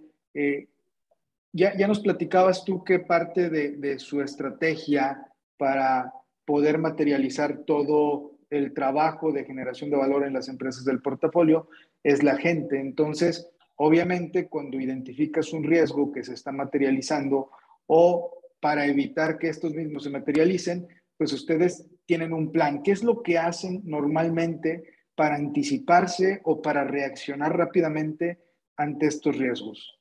[1.52, 6.12] ya, ya, nos platicabas tú qué parte de su estrategia para
[6.44, 11.68] poder materializar todo el trabajo de generación de valor en las empresas del portafolio
[12.02, 12.80] es la gente.
[12.80, 17.50] Entonces, obviamente, cuando identificas un riesgo que se está materializando
[17.86, 22.82] o para evitar que estos mismos se materialicen, pues ustedes tienen un plan.
[22.82, 28.40] ¿Qué es lo que hacen normalmente para anticiparse o para reaccionar rápidamente
[28.76, 29.98] ante estos riesgos?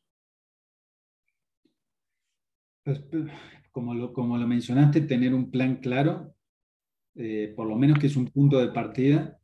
[2.83, 3.01] Pues,
[3.71, 6.35] como lo, como lo mencionaste, tener un plan claro
[7.15, 9.39] eh, por lo menos que es un punto de partida,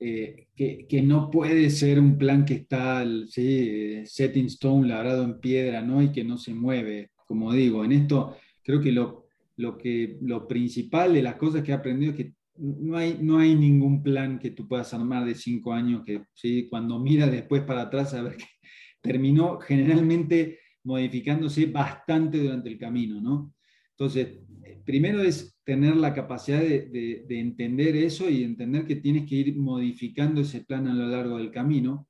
[0.00, 4.02] eh, que, no puede ser un plan que está ¿sí?
[4.04, 6.02] set in stone, labrado en piedra, ¿no?
[6.02, 7.10] y que no se mueve.
[7.26, 9.26] Como digo, en esto creo que lo,
[9.56, 13.38] lo, que, lo principal de las cosas que he aprendido es que no hay, no
[13.38, 16.68] hay ningún plan que tú puedas armar de cinco años que ¿sí?
[16.68, 18.44] cuando miras después para atrás a ver que
[19.00, 23.52] terminó generalmente modificándose bastante durante el camino, ¿no?
[23.90, 24.38] Entonces,
[24.84, 30.40] primero es tener la capacidad de, entender eso y entender que tienes que ir modificando
[30.40, 32.08] ese plan a lo largo del camino.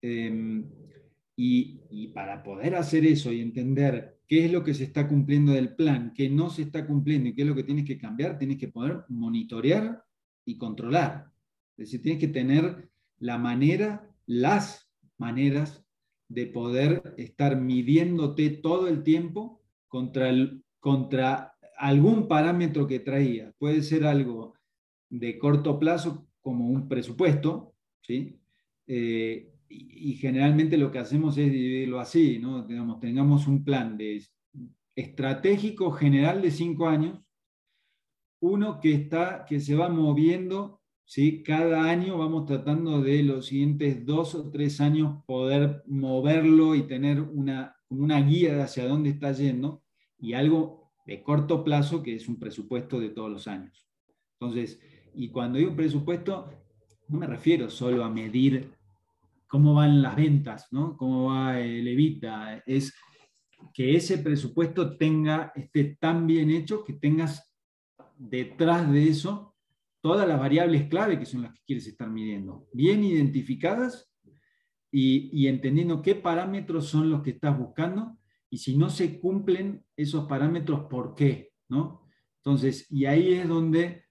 [0.00, 0.68] Em,
[1.36, 5.74] y, para poder hacer eso y entender qué es lo que se está cumpliendo del
[5.74, 8.58] plan, qué no se está cumpliendo y qué es lo que tienes que cambiar, tienes
[8.58, 10.04] que poder monitorear
[10.44, 11.32] y controlar.
[11.76, 12.88] Es decir, tienes que tener
[13.18, 15.84] la manera, las maneras
[16.28, 23.52] de poder estar midiéndote todo el tiempo contra, el, contra algún parámetro que traía.
[23.58, 24.54] Puede ser algo
[25.08, 28.38] de corto plazo como un presupuesto, ¿sí?
[28.86, 32.66] Eh, y, generalmente lo que hacemos es dividirlo así, ¿no?
[33.00, 34.22] tengamos un plan de
[34.94, 37.20] estratégico general de cinco años,
[38.40, 41.42] uno que, está, que se va moviendo, ¿sí?
[41.42, 47.20] cada año vamos tratando de los siguientes dos o tres años poder moverlo y tener
[47.20, 49.82] una, una guía hacia dónde está yendo
[50.18, 53.86] y algo de corto plazo, que es un presupuesto de todos los años.
[54.40, 54.80] Entonces,
[55.14, 56.50] y cuando digo presupuesto,
[57.08, 58.72] no me refiero solo a medir
[59.46, 60.96] cómo van las ventas, ¿no?
[60.96, 62.94] cómo va el Evita, es
[63.72, 67.52] que ese presupuesto tenga, esté tan bien hecho que tengas
[68.16, 69.54] detrás de eso
[70.00, 74.12] todas las variables clave que son las que quieres estar midiendo, bien identificadas
[74.90, 78.18] y, y entendiendo qué parámetros son los que estás buscando
[78.54, 81.54] y si no se cumplen esos parámetros, ¿por qué?
[81.68, 82.06] ¿No?
[82.36, 84.04] Entonces, y ahí es donde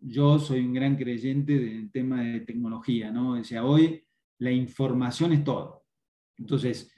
[0.00, 3.32] yo soy un gran creyente del tema de tecnología, ¿no?
[3.32, 4.02] O sea, hoy
[4.38, 5.84] la información es todo.
[6.38, 6.90] Entonces,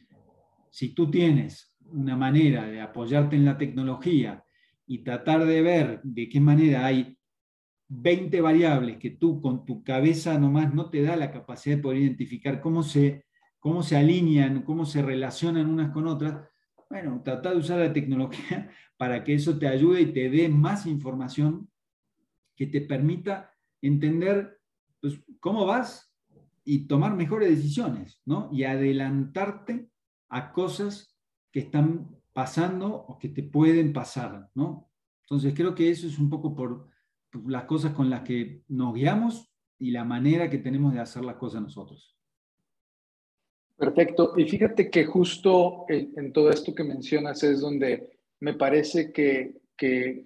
[0.70, 4.44] si tú tienes una manera de apoyarte en la tecnología
[4.86, 7.18] y tratar de ver de qué manera hay
[7.88, 12.02] 20 variables que tú con tu cabeza nomás no te da la capacidad de poder
[12.02, 13.24] identificar cómo se,
[13.58, 16.48] cómo se alinean, cómo se relacionan unas con otras,
[16.88, 20.86] bueno, trata de usar la tecnología para que eso te ayude y te dé más
[20.86, 21.70] información
[22.56, 24.60] que te permita entender
[25.00, 26.14] pues, cómo vas
[26.64, 28.50] y tomar mejores decisiones, ¿no?
[28.52, 29.90] Y adelantarte
[30.28, 31.16] a cosas
[31.50, 34.90] que están pasando o que te pueden pasar, ¿no?
[35.22, 36.88] Entonces creo que eso es un poco por,
[37.30, 41.24] por las cosas con las que nos guiamos y la manera que tenemos de hacer
[41.24, 42.17] las cosas nosotros.
[43.78, 44.32] Perfecto.
[44.36, 48.10] Y fíjate que justo en, todo esto que mencionas es donde
[48.40, 49.56] me parece que,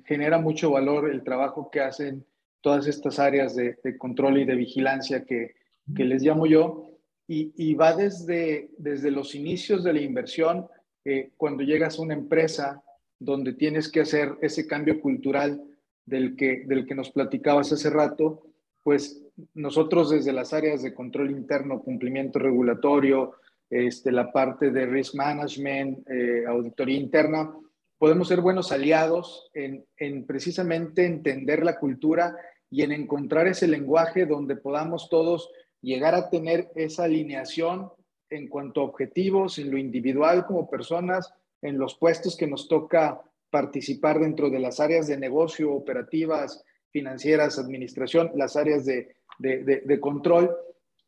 [0.06, 2.24] genera mucho valor el trabajo que hacen
[2.62, 5.54] todas estas áreas de, control y de vigilancia que,
[5.94, 6.86] les llamo yo.
[7.28, 10.66] Y, va desde, desde los inicios de la inversión,
[11.04, 12.82] eh, cuando llegas a una empresa
[13.18, 15.62] donde tienes que hacer ese cambio cultural
[16.06, 18.46] del que, del que nos platicabas hace rato,
[18.82, 19.22] pues
[19.54, 23.34] nosotros desde las áreas de control interno, cumplimiento regulatorio,
[23.72, 27.50] este, la parte de risk management, eh, auditoría interna,
[27.96, 32.36] podemos ser buenos aliados en, en, precisamente entender la cultura
[32.68, 35.50] y en encontrar ese lenguaje donde podamos todos
[35.80, 37.90] llegar a tener esa alineación
[38.28, 43.22] en cuanto a objetivos, en lo individual como personas, en los puestos que nos toca
[43.48, 50.54] participar dentro de las áreas de negocio, operativas, financieras, administración, las áreas de control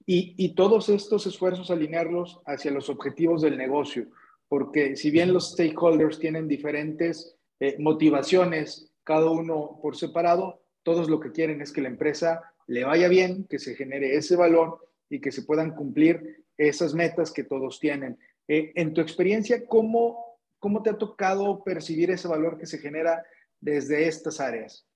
[0.06, 4.06] y, todos estos esfuerzos alinearlos hacia los objetivos del negocio,
[4.48, 11.20] porque si bien los stakeholders tienen diferentes eh, motivaciones, cada uno por separado, todos lo
[11.20, 15.20] que quieren es que la empresa le vaya bien, que se genere ese valor y
[15.20, 18.18] que se puedan cumplir esas metas que todos tienen.
[18.48, 23.24] Eh, en tu experiencia, ¿cómo, ¿cómo te ha tocado percibir ese valor que se genera
[23.60, 24.86] desde estas áreas?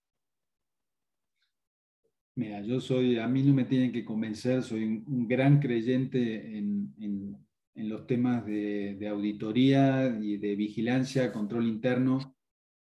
[2.38, 6.94] Mira, yo soy, a mí no me tienen que convencer, soy un, gran creyente en,
[7.00, 12.36] en, los temas de, de, auditoría y de vigilancia, control interno.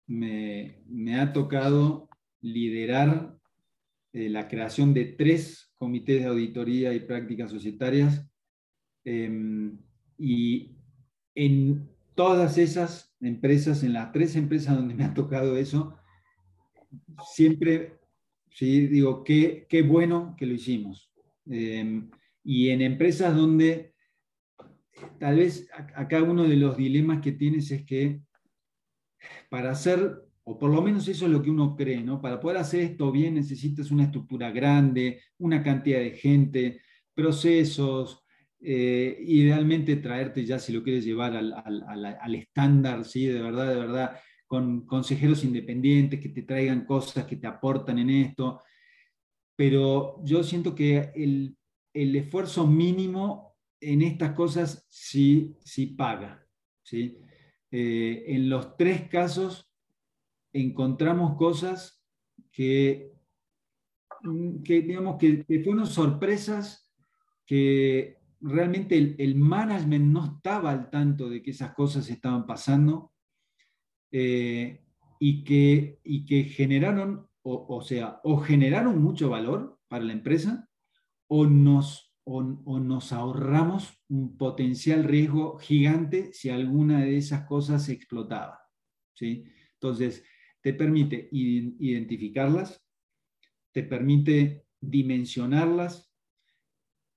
[0.08, 2.08] Me, me ha tocado
[2.40, 3.38] liderar
[4.12, 8.28] eh, la creación de tres comités de auditoría y prácticas societarias.
[9.04, 9.78] Em,
[10.18, 10.78] y
[11.36, 15.96] en todas esas empresas, en las tres empresas donde me ha tocado eso,
[17.32, 18.00] siempre
[18.54, 18.86] ¿sí?
[18.86, 21.12] Digo, qué, qué bueno que lo hicimos.
[21.46, 22.10] Em,
[22.42, 23.94] y en empresas donde
[25.18, 28.20] tal vez acá uno de los dilemas que tienes es que
[29.50, 32.20] para hacer, o por lo menos eso es lo que uno cree, ¿no?
[32.20, 36.80] Para poder hacer esto bien necesitas una estructura grande, una cantidad de gente,
[37.14, 38.24] procesos,
[38.60, 43.26] eh, idealmente traerte ya si lo quieres llevar al, al, al estándar, ¿sí?
[43.26, 44.16] De verdad, de verdad,
[44.46, 48.60] con consejeros independientes que te traigan cosas que te aportan en esto,
[49.56, 51.56] pero yo siento que el,
[51.92, 56.44] esfuerzo mínimo en estas cosas sí, sí paga.
[56.82, 57.18] ¿sí?
[57.70, 59.70] Eh, en los tres casos
[60.52, 62.04] encontramos cosas
[62.50, 63.12] que,
[64.64, 66.92] que digamos, que, fueron sorpresas
[67.46, 73.13] que realmente el, el, management no estaba al tanto de que esas cosas estaban pasando
[74.16, 74.80] eh,
[75.18, 80.70] y, que, y que generaron, o, sea, o generaron mucho valor para la empresa
[81.26, 88.60] o nos, o, nos ahorramos un potencial riesgo gigante si alguna de esas cosas explotaba.
[89.14, 89.46] ¿sí?
[89.72, 90.22] Entonces,
[90.60, 92.86] te permite identificarlas,
[93.72, 96.14] te permite dimensionarlas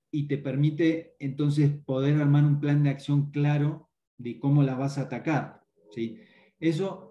[0.10, 4.98] y te permite entonces poder armar un plan de acción claro de cómo las vas
[4.98, 5.64] a atacar.
[5.92, 6.22] ¿sí?
[6.60, 7.08] Eso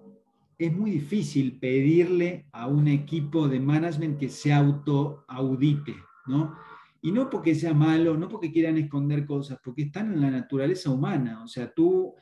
[0.59, 5.94] es muy difícil pedirle a un equipo de management que se auto-audite,
[6.26, 6.57] ¿no?
[7.03, 10.90] Y no porque sea malo, no porque quieran esconder cosas, porque están en la naturaleza
[10.90, 11.44] humana.
[11.44, 12.14] O sea, tú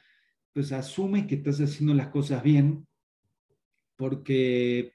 [0.53, 2.87] pues asumes que estás haciendo las cosas bien
[3.97, 4.93] porque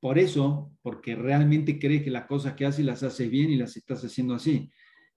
[0.00, 3.76] por eso, porque realmente crees que las cosas que haces las haces bien y las
[3.76, 4.70] estás haciendo así.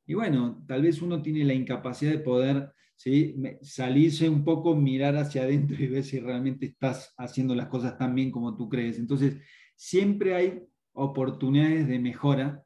[0.05, 2.73] Y bueno, tal vez uno tiene la incapacidad de poder
[3.61, 8.15] salirse un poco, mirar hacia adentro y ver si realmente estás haciendo las cosas tan
[8.15, 8.97] bien como tú crees.
[8.97, 9.41] Entonces,
[9.75, 12.63] siempre hay oportunidades de mejora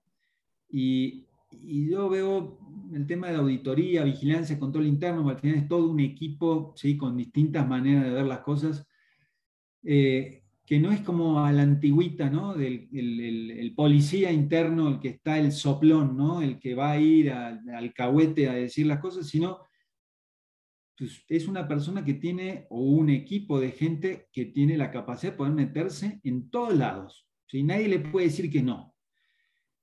[0.69, 1.23] y,
[1.63, 2.59] yo veo
[2.93, 6.97] el tema de auditoría, vigilancia, control interno, al final es todo un equipo ¿sí?
[6.97, 8.85] con distintas maneras de ver las cosas.
[9.83, 12.53] Eh, que no es como a la antigüita, ¿no?
[12.53, 16.41] Del el, policía interno, el que está el soplón, ¿no?
[16.41, 19.59] El que va a ir al, al cahuete a decir las cosas, sino
[20.97, 25.33] pues, es una persona que tiene, o un equipo de gente que tiene la capacidad
[25.33, 27.27] de poder meterse en todos lados.
[27.53, 28.95] Nadie le puede decir que no.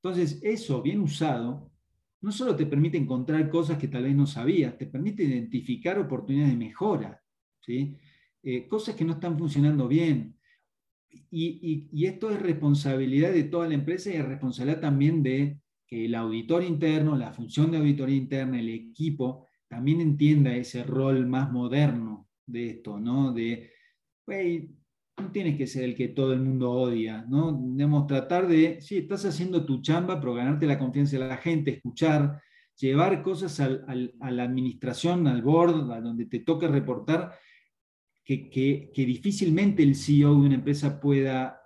[0.03, 1.73] Entonces, eso bien usado,
[2.21, 6.53] no solo te permite encontrar cosas que tal vez no sabías, te permite identificar oportunidades
[6.53, 7.23] de mejora,
[7.61, 7.97] ¿sí?
[8.43, 10.37] Eh, cosas que no están funcionando bien.
[11.31, 16.07] Y, y, esto es responsabilidad de toda la empresa y es responsabilidad también de que
[16.07, 21.51] el auditor interno, la función de auditoría interna, el equipo, también entienda ese rol más
[21.51, 23.33] moderno de esto, ¿no?
[23.33, 23.73] De,
[24.25, 24.71] güey,
[25.17, 27.53] no tienes que ser el que todo el mundo odia, ¿no?
[27.61, 31.73] Debemos tratar de, sí, estás haciendo tu chamba, pero ganarte la confianza de la gente,
[31.73, 32.41] escuchar,
[32.79, 37.33] llevar cosas al, a la administración, al board, a donde te toque reportar,
[38.25, 41.61] que, que, que, difícilmente el CEO de una empresa pueda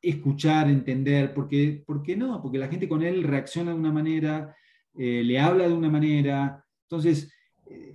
[0.00, 2.40] escuchar, entender, porque, ¿por qué no?
[2.40, 4.56] Porque la gente con él reacciona de una manera,
[4.94, 7.30] eh, le habla de una manera, entonces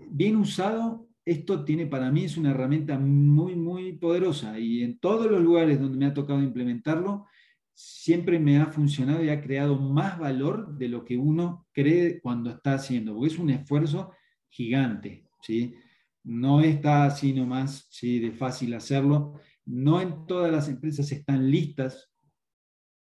[0.09, 5.29] bien usado, esto tiene para mí es una herramienta muy, muy poderosa y en todos
[5.29, 7.25] los lugares donde me ha tocado implementarlo,
[7.73, 12.49] siempre me ha funcionado y ha creado más valor de lo que uno cree cuando
[12.49, 14.13] está haciendo, porque es un esfuerzo
[14.49, 15.75] gigante, ¿sí?
[16.23, 18.19] No está así nomás, ¿sí?
[18.19, 19.39] De fácil hacerlo.
[19.65, 22.09] No en todas las empresas están listas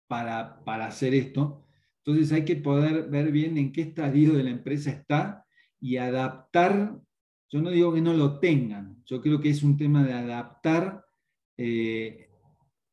[0.07, 1.65] para, para hacer esto.
[1.97, 5.45] Entonces hay que poder ver bien en qué estadio de la empresa está
[5.83, 6.97] y adaptar,
[7.49, 11.03] yo no digo que no lo tengan, yo creo que es un tema de adaptar
[11.57, 12.29] eh,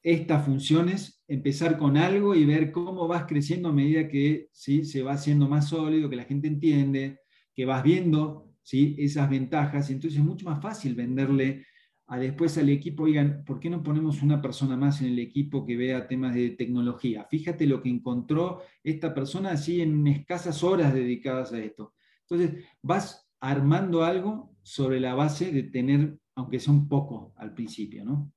[0.02, 4.84] estas funciones, empezar con algo y ver cómo vas creciendo a medida que ¿sí?
[4.84, 7.20] se va haciendo más sólido, que la gente entiende,
[7.54, 8.96] que vas viendo ¿sí?
[8.98, 11.64] esas ventajas, entonces es mucho más fácil venderle
[12.08, 15.64] a después al equipo, oigan, ¿por qué no ponemos una persona más en el equipo
[15.64, 17.24] que vea temas de tecnología?
[17.30, 21.94] Fíjate lo que encontró esta persona así en escasas horas dedicadas a esto.
[22.30, 28.04] Entonces, vas armando algo sobre la base de tener, aunque sea un poco al principio,
[28.04, 28.32] ¿no?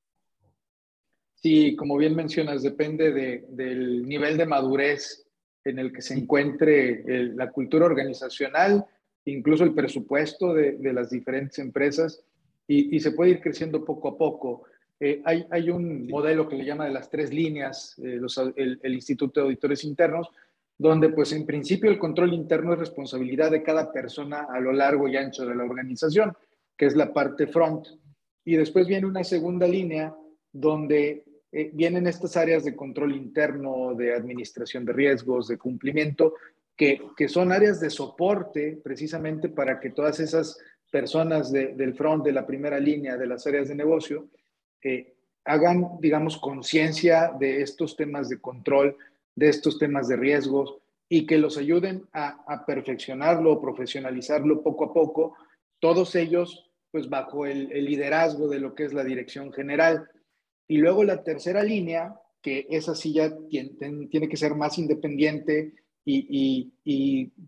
[1.35, 5.27] Sí, como bien mencionas, depende del nivel de madurez
[5.65, 7.03] en el que se encuentre
[7.35, 8.85] la cultura organizacional,
[9.25, 12.23] incluso el presupuesto de, las diferentes empresas,
[12.65, 14.63] y, se puede ir creciendo poco a poco.
[14.99, 18.21] Eh, hay, hay, un modelo que le llama de las tres líneas, eh,
[18.55, 20.29] el, el, Instituto de Auditores Internos,
[20.77, 25.07] donde pues en principio el control interno es responsabilidad de cada persona a lo largo
[25.07, 26.33] y ancho de la organización,
[26.77, 27.87] que es la parte front.
[28.45, 30.15] Y después viene una segunda línea
[30.51, 36.33] donde eh, vienen estas áreas de control interno, de administración de riesgos, de cumplimiento,
[36.75, 40.57] que, que son áreas de soporte precisamente para que todas esas
[40.91, 44.27] personas del front, de la primera línea, de las áreas de negocio,
[44.83, 48.95] eh, hagan, digamos, conciencia de estos temas de control,
[49.35, 50.77] de estos temas de riesgos
[51.09, 55.35] y que los ayuden a, a perfeccionarlo, profesionalizarlo poco a poco,
[55.79, 60.07] todos ellos pues bajo el, liderazgo de lo que es la dirección general.
[60.67, 65.73] Y luego la tercera línea, que esa sí ya tiene, que ser más independiente
[66.05, 66.71] y,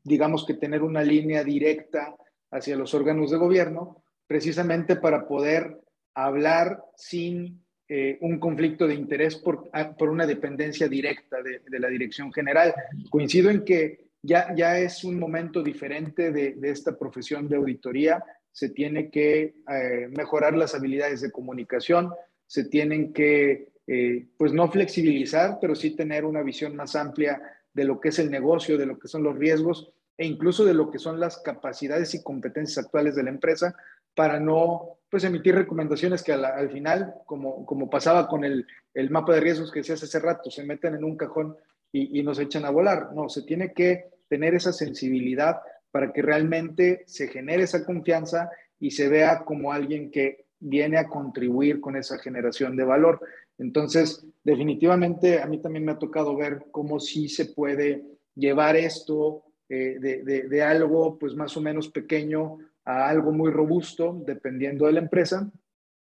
[0.04, 2.16] digamos que tener una línea directa
[2.50, 5.80] hacia los órganos de gobierno, precisamente para poder
[6.16, 11.88] hablar sin eh, un conflicto de interés por, por una dependencia directa de, de, la
[11.88, 12.74] dirección general.
[13.10, 18.24] Coincido en que ya, ya es un momento diferente de, de esta profesión de auditoría,
[18.52, 22.14] se tiene que eh, mejorar las habilidades de comunicación,
[22.48, 27.42] se tienen que, eh, pues no flexibilizar, pero sí tener una visión más amplia
[27.74, 30.74] de lo que es el negocio, de lo que son los riesgos e incluso de
[30.74, 33.76] lo que son las capacidades y competencias actuales de la empresa
[34.16, 39.34] para no pues emitir recomendaciones que al, final, como, como pasaba con el, el, mapa
[39.34, 41.56] de riesgos que decías hace rato, se meten en un cajón
[41.90, 43.14] y, y nos echan a volar.
[43.14, 48.92] No, se tiene que tener esa sensibilidad para que realmente se genere esa confianza y
[48.92, 53.22] se vea como alguien que viene a contribuir con esa generación de valor.
[53.58, 58.04] Entonces, definitivamente a mí también me ha tocado ver cómo sí se puede
[58.36, 64.86] llevar esto eh, de, algo pues más o menos pequeño a algo muy robusto, dependiendo
[64.86, 65.52] de la empresa,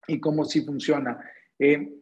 [0.06, 1.18] y cómo sí funciona.
[1.58, 1.94] Eh,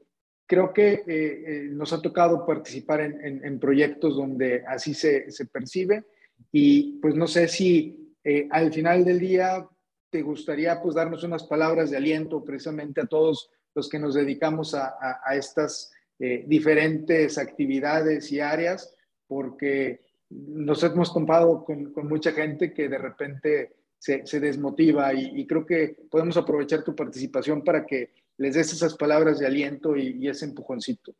[0.46, 6.04] creo que eh, nos ha tocado participar en, proyectos donde así se, se, percibe
[6.50, 8.14] y pues no sé si
[8.50, 9.66] al final del día
[10.12, 14.74] te gustaría pues darnos unas palabras de aliento precisamente a todos los que nos dedicamos
[14.74, 14.94] a,
[15.34, 18.94] estas eh, diferentes actividades y áreas,
[19.26, 25.96] porque nos hemos topado con, mucha gente que de repente se, desmotiva y, creo que
[26.10, 31.14] podemos aprovechar tu participación para que les des esas palabras de aliento y, ese empujoncito.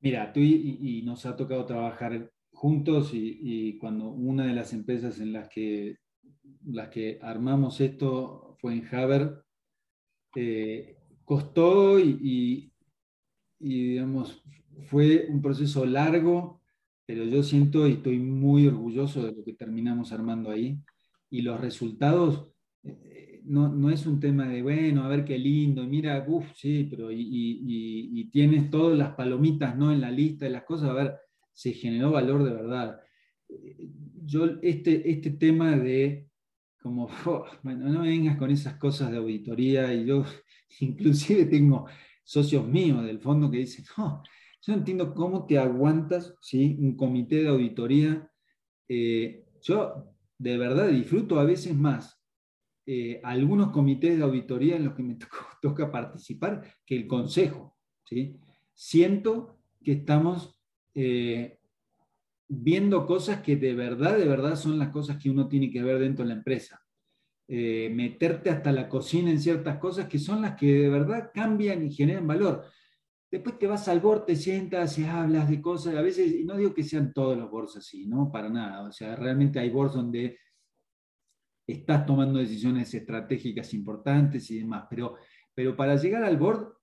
[0.00, 5.34] Mira, tú y, nos ha tocado trabajar juntos y, cuando una de las empresas en
[5.34, 5.98] las que
[6.64, 9.44] las que armamos esto fue en Haber,
[10.36, 12.72] eh, costó y,
[13.58, 14.42] digamos,
[14.88, 16.62] fue un proceso largo,
[17.04, 20.80] pero yo siento y estoy muy orgulloso de lo que terminamos armando ahí.
[21.30, 22.48] Y los resultados
[22.82, 26.86] eh, no, no, es un tema de, bueno, a ver qué lindo, mira, uff, sí,
[26.90, 29.92] pero y, y, tienes todas las palomitas ¿no?
[29.92, 31.16] en la lista de las cosas, a ver,
[31.52, 33.00] se generó valor de verdad.
[33.48, 33.88] Eh,
[34.24, 36.28] yo, este, este tema de
[36.86, 37.08] como,
[37.62, 40.24] bueno, no me vengas con esas cosas de auditoría y yo
[40.80, 41.86] inclusive tengo
[42.22, 44.22] socios míos del fondo que dicen, no,
[44.62, 46.76] yo no entiendo cómo te aguantas ¿sí?
[46.80, 48.30] un comité de auditoría.
[48.88, 52.20] Eh, yo de verdad disfruto a veces más
[52.88, 55.18] eh, algunos comités de auditoría en los que me
[55.62, 57.76] toca, participar que el consejo.
[58.72, 60.56] Siento que estamos
[60.94, 61.58] eh,
[62.46, 65.98] viendo cosas que de verdad, de verdad son las cosas que uno tiene que ver
[65.98, 66.80] dentro de la empresa.
[67.48, 71.84] Eh, meterte hasta la cocina en ciertas cosas que son las que de verdad cambian
[71.84, 72.64] y generan valor.
[73.30, 76.56] Después te vas al board, te sientas y hablas de cosas, a veces, y no
[76.56, 78.30] digo que sean todos los boards así, ¿no?
[78.30, 78.82] Para nada.
[78.86, 80.38] O sea, realmente hay boards donde
[81.66, 85.16] estás tomando decisiones estratégicas importantes y demás, pero,
[85.54, 86.76] pero para llegar al board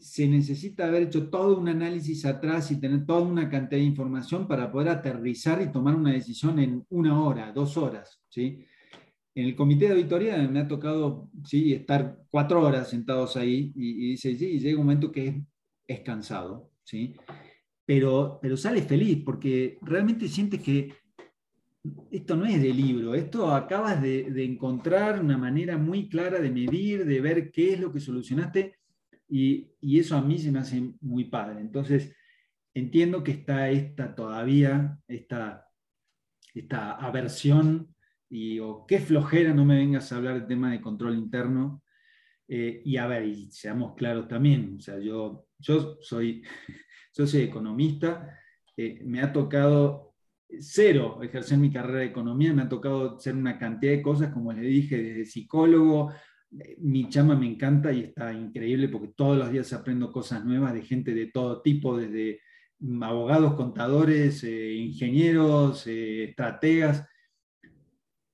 [0.00, 4.48] se necesita haber hecho todo un análisis atrás y tener toda una cantidad de información
[4.48, 8.22] para poder aterrizar y tomar una decisión en una hora, dos horas.
[8.28, 8.64] ¿sí?
[9.34, 14.10] En el comité de auditoría me ha tocado sí, estar cuatro horas sentados ahí y,
[14.10, 15.34] dice, sí, llega un momento que es,
[16.04, 17.16] cansado, ¿sí?
[17.86, 20.94] pero, pero sale feliz porque realmente sientes que
[22.10, 27.04] esto no es de libro, esto acabas de, encontrar una manera muy clara de medir,
[27.04, 28.78] de ver qué es lo que solucionaste
[29.28, 31.60] y, eso a mí se me hace muy padre.
[31.60, 32.14] Entonces,
[32.72, 35.66] entiendo que está esta todavía, esta,
[36.54, 37.94] esta aversión
[38.30, 41.82] y o qué flojera no me vengas a hablar de tema de control interno.
[42.48, 46.42] Eh, y a ver, y seamos claros también, o sea, yo, yo, soy,
[47.16, 48.38] yo soy economista,
[48.76, 50.14] eh, me ha tocado
[50.60, 54.52] cero ejercer mi carrera de economía, me ha tocado hacer una cantidad de cosas, como
[54.52, 56.12] les dije, desde psicólogo,
[56.78, 60.82] mi chama me encanta y está increíble porque todos los días aprendo cosas nuevas de
[60.82, 62.40] gente de todo tipo, desde
[63.02, 67.06] abogados, contadores, eh, ingenieros, eh, estrategas.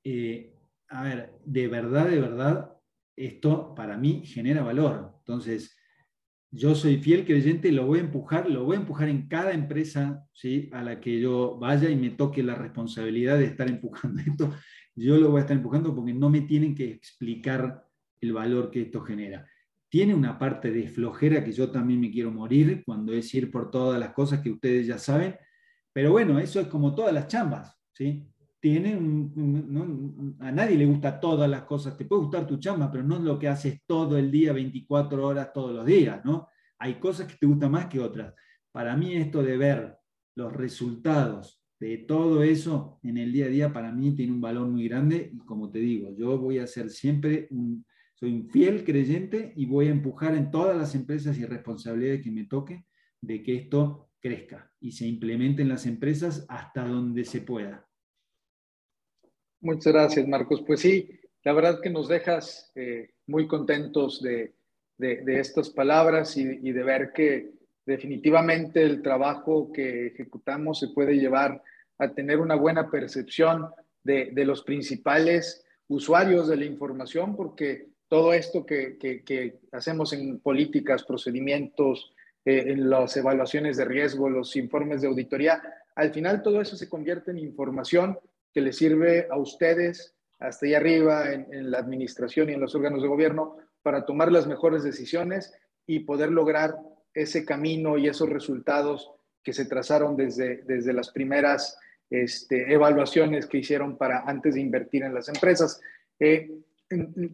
[0.05, 0.55] Eh,
[0.89, 2.77] a ver, de verdad, de verdad,
[3.17, 5.15] esto para mí genera valor.
[5.19, 5.77] Entonces,
[6.53, 10.27] yo soy fiel creyente, lo voy a empujar, lo voy a empujar en cada empresa
[10.33, 10.69] ¿sí?
[10.73, 14.53] a la que yo vaya y me toque la responsabilidad de estar empujando esto.
[14.97, 17.85] Yo lo voy a estar empujando porque no me tienen que explicar
[18.21, 19.49] el valor que esto genera.
[19.89, 23.71] Tiene una parte de flojera que yo también me quiero morir cuando es ir por
[23.71, 25.37] todas las cosas que ustedes ya saben,
[25.93, 28.30] pero bueno, eso es como todas las chambas, ¿sí?
[28.61, 28.93] Tiene
[30.41, 33.23] a nadie le gusta todas las cosas, te puede gustar tu chamba, pero no es
[33.23, 36.49] lo que haces todo el día, 24 horas, todos los días, ¿no?
[36.79, 38.35] Hay cosas que te gustan más que otras.
[38.71, 39.97] Para mí esto de ver
[40.37, 44.69] los resultados de todo eso en el día a día, para mí tiene un valor
[44.69, 47.85] muy grande y como te digo, yo voy a ser siempre un,
[48.15, 52.31] soy un fiel creyente y voy a empujar en todas las empresas y responsabilidades que
[52.31, 52.85] me toque
[53.23, 57.90] de que esto crezca y se implemente en las empresas hasta donde se pueda.
[59.61, 60.63] Muchas gracias, Marcos.
[60.67, 64.55] Pues sí, la verdad que nos dejas eh, muy contentos de,
[64.99, 67.53] estas palabras y, de ver que
[67.87, 71.63] definitivamente el trabajo que ejecutamos se puede llevar
[71.99, 73.71] a tener una buena percepción
[74.05, 81.05] de, de los principales usuarios de la información, porque todo esto que, hacemos en políticas,
[81.05, 82.13] procedimientos,
[82.45, 85.63] eh, en las evaluaciones de riesgo, los informes de auditoría,
[85.95, 88.19] al final todo eso se convierte en información
[88.53, 93.03] que le sirve a ustedes hasta ahí arriba en, la administración y en los órganos
[93.03, 95.53] de gobierno para tomar las mejores decisiones
[95.87, 96.77] y poder lograr
[97.15, 99.11] ese camino y esos resultados
[99.43, 101.79] que se trazaron desde, desde las primeras
[102.09, 105.81] este, evaluaciones que hicieron para antes de invertir en las empresas.
[106.19, 106.51] Eh,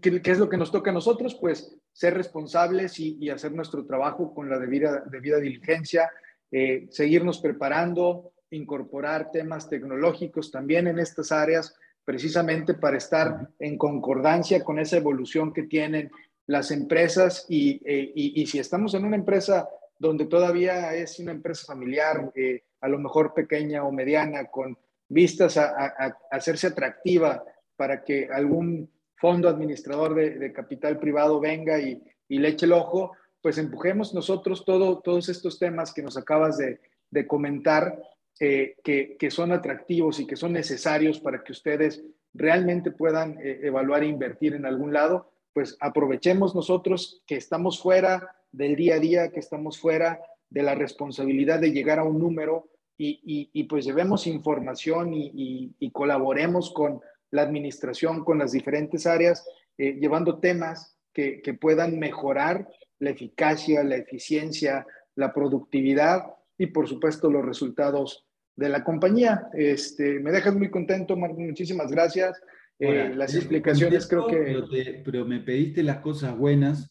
[0.03, 1.35] ¿Qué, es lo que nos toca a nosotros?
[1.35, 6.11] Pues ser responsables y, hacer nuestro trabajo con la debida, debida diligencia,
[6.51, 11.75] eh, seguirnos preparando, incorporar temas tecnológicos también en estas áreas,
[12.05, 16.11] precisamente para estar en concordancia con esa evolución que tienen
[16.47, 19.69] las empresas y, eh, si estamos en una empresa
[19.99, 24.79] donde todavía es una empresa familiar, eh, a lo mejor pequeña o mediana, con
[25.09, 27.43] vistas a, a hacerse atractiva
[27.77, 33.57] para que algún fondo administrador de, capital privado venga y, le eche el ojo, pues
[33.57, 36.81] empujemos nosotros todo, todos estos temas que nos acabas de,
[37.27, 37.99] comentar,
[38.41, 42.03] eh, que, son atractivos y que son necesarios para que ustedes
[42.35, 48.37] realmente puedan eh, evaluar e invertir en algún lado, pues aprovechemos nosotros que estamos fuera
[48.53, 50.21] del día a día, que estamos fuera
[50.51, 52.69] de la responsabilidad de llegar a un número
[52.99, 59.47] y, pues llevemos información y colaboremos con, la administración con las diferentes áreas,
[59.79, 62.69] eh, llevando temas que, puedan mejorar
[62.99, 66.25] la eficacia, la eficiencia, la productividad
[66.59, 68.26] y por supuesto los resultados
[68.57, 69.49] de la compañía.
[69.53, 72.41] Este, me dejas muy contento, Martín, muchísimas gracias.
[72.79, 75.03] Eh, las explicaciones creo que...
[75.05, 76.91] Pero, me pediste las cosas buenas,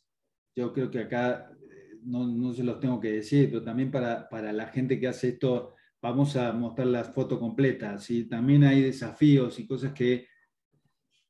[0.55, 4.29] yo creo que acá eh, no, no, se los tengo que decir, pero también para,
[4.29, 7.97] para la gente que hace esto vamos a mostrar la foto completa.
[7.97, 8.25] ¿sí?
[8.25, 10.27] También hay desafíos y cosas que,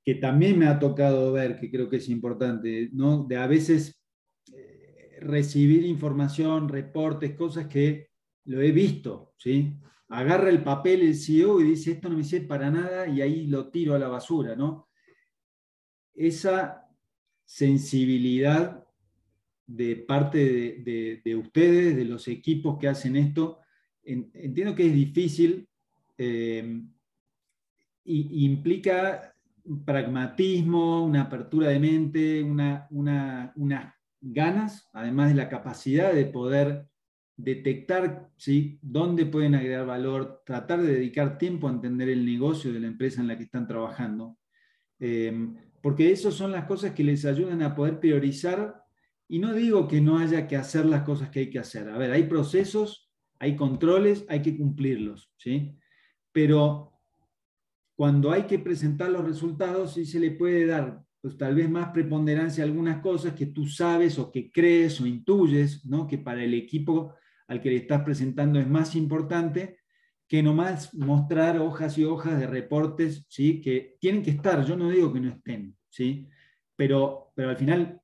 [0.03, 3.23] que también me ha tocado ver, que creo que es importante, ¿no?
[3.23, 4.01] de a veces
[4.53, 8.09] eh, recibir información, reportes, cosas que
[8.45, 9.33] lo he visto.
[9.38, 9.73] ¿sí?
[10.09, 13.47] Agarra el papel el CEO y dice, esto no me sirve para nada, y ahí
[13.47, 14.55] lo tiro a la basura.
[14.55, 14.87] ¿no?
[16.13, 16.87] Esa
[17.43, 18.85] sensibilidad
[19.67, 20.81] de parte
[21.23, 23.59] de ustedes, de los equipos que hacen esto,
[24.05, 25.67] entiendo que es difícil
[26.17, 26.81] eh,
[28.03, 29.33] y, implica
[29.83, 36.87] pragmatismo, una apertura de mente, una, unas ganas, además de la capacidad de poder
[37.38, 38.79] detectar ¿sí?
[38.81, 43.21] dónde pueden agregar valor, tratar de dedicar tiempo a entender el negocio de la empresa
[43.21, 44.38] en la que están trabajando.
[44.99, 45.49] Eh,
[45.81, 48.83] porque esas son las cosas que les ayudan a poder priorizar.
[49.27, 51.89] Y no digo que no haya que hacer las cosas que hay que hacer.
[51.89, 53.05] A ver, hay procesos
[53.39, 55.77] hay controles, hay que cumplirlos, ¿sí?
[56.31, 56.93] Pero
[57.95, 61.89] cuando hay que presentar los resultados, sí se le puede dar, pues tal vez más
[61.89, 66.07] preponderancia a algunas cosas que tú sabes o que crees o intuyes, ¿no?
[66.07, 67.13] Que para el equipo
[67.47, 69.79] al que le estás presentando es más importante,
[70.27, 73.61] que nomás mostrar hojas y hojas de reportes, ¿sí?
[73.61, 76.27] que tienen que estar, yo no digo que no estén, ¿sí?
[76.75, 78.01] pero, pero al final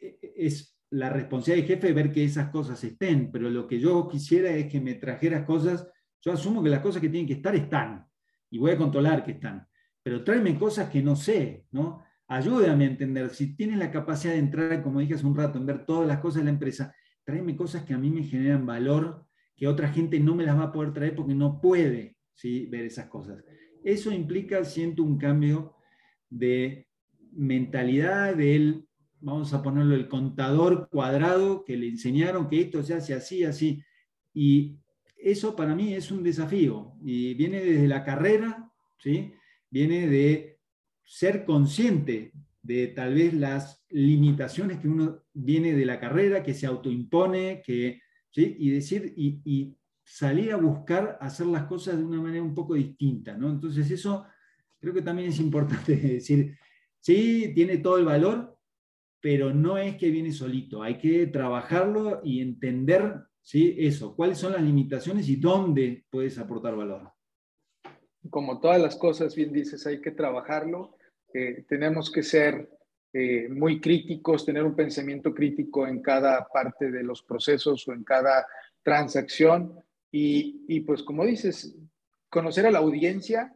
[0.00, 3.80] eh, eh, es la responsabilidad del jefe ver que esas cosas estén, pero lo que
[3.80, 5.88] yo quisiera es que me trajeras cosas,
[6.22, 8.06] yo asumo que las cosas que tienen que estar están,
[8.50, 9.66] y voy a controlar que están,
[10.02, 12.04] pero tráeme cosas que no sé, ¿no?
[12.28, 15.66] Ayúdame a entender, si tienes la capacidad de entrar, como dije hace un rato, en
[15.66, 16.94] ver todas las cosas de la empresa,
[17.24, 20.64] tráeme cosas que a mí me generan valor, que otra gente no me las va
[20.64, 22.66] a poder traer porque no puede ¿sí?
[22.66, 23.44] ver esas cosas.
[23.82, 25.74] Eso implica, siento, un cambio
[26.30, 26.88] de
[27.32, 28.86] mentalidad del,
[29.20, 33.82] vamos a ponerlo, el contador cuadrado que le enseñaron que esto se hace así, así.
[34.32, 34.78] Y
[35.16, 39.32] eso para mí es un desafío y viene desde la carrera, ¿sí?
[39.70, 40.58] viene de
[41.04, 42.32] ser consciente
[42.64, 48.00] de tal vez las limitaciones que uno viene de la carrera, que se autoimpone, que,
[48.34, 53.36] y decir, y, salir a buscar hacer las cosas de una manera un poco distinta.
[53.38, 53.48] ¿no?
[53.48, 54.26] Entonces eso
[54.78, 56.58] creo que también es importante decir,
[57.00, 58.58] sí, tiene todo el valor,
[59.20, 63.76] pero no es que viene solito, hay que trabajarlo y entender ¿sí?
[63.78, 67.12] eso, cuáles son las limitaciones y dónde puedes aportar valor.
[68.28, 70.96] Como todas las cosas, bien dices, hay que trabajarlo
[71.68, 72.68] tenemos que ser
[73.12, 78.02] eh, muy críticos, tener un pensamiento crítico en cada parte de los procesos o en
[78.04, 78.46] cada
[78.82, 79.78] transacción.
[80.10, 81.76] Y, y, pues como dices,
[82.28, 83.52] conocer a la audiencia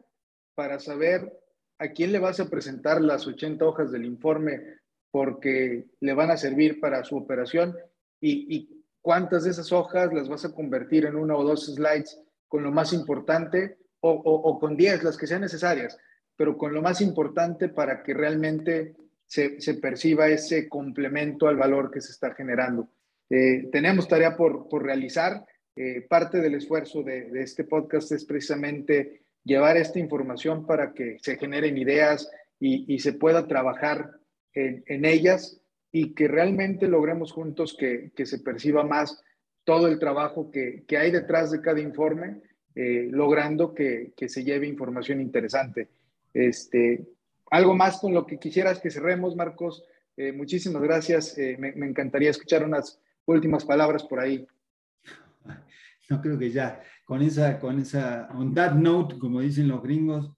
[0.55, 1.33] para saber
[1.79, 4.79] a quién le vas a presentar las 80 hojas del informe
[5.11, 7.77] porque le van a servir para su operación
[8.21, 12.21] y, y cuántas de esas hojas las vas a convertir en una o dos slides
[12.49, 15.97] con lo más importante o, o, o con 10, las que sean necesarias
[16.39, 18.95] pero con lo más importante para que realmente
[19.27, 22.89] se, perciba ese complemento al valor que se está generando.
[23.29, 25.45] Eh, tenemos tarea por, realizar.
[25.75, 31.37] Eh, parte del esfuerzo de, este podcast es precisamente llevar esta información para que se
[31.37, 32.31] generen ideas
[32.61, 34.13] y, se pueda trabajar
[34.55, 35.61] en, ellas
[35.91, 39.23] y que realmente logremos juntos que, se perciba más
[39.65, 42.43] todo el trabajo que, hay detrás de cada informe,
[42.77, 45.89] eh, logrando que, se lleve información interesante.
[46.33, 47.07] Este,
[47.51, 49.85] algo más con lo que quisieras que cerremos, Marcos.
[50.17, 51.37] Eh, muchísimas gracias.
[51.39, 54.47] Eh, me, encantaría escuchar unas últimas palabras por ahí.
[56.11, 60.33] No creo que ya, con esa, con esa, on that note, como dicen los gringos,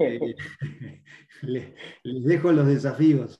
[0.00, 0.34] eh,
[1.42, 3.38] les, dejo los desafíos.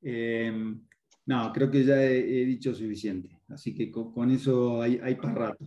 [0.00, 3.28] no, creo que ya he, dicho suficiente.
[3.48, 5.66] Así que con, eso hay, hay para rato.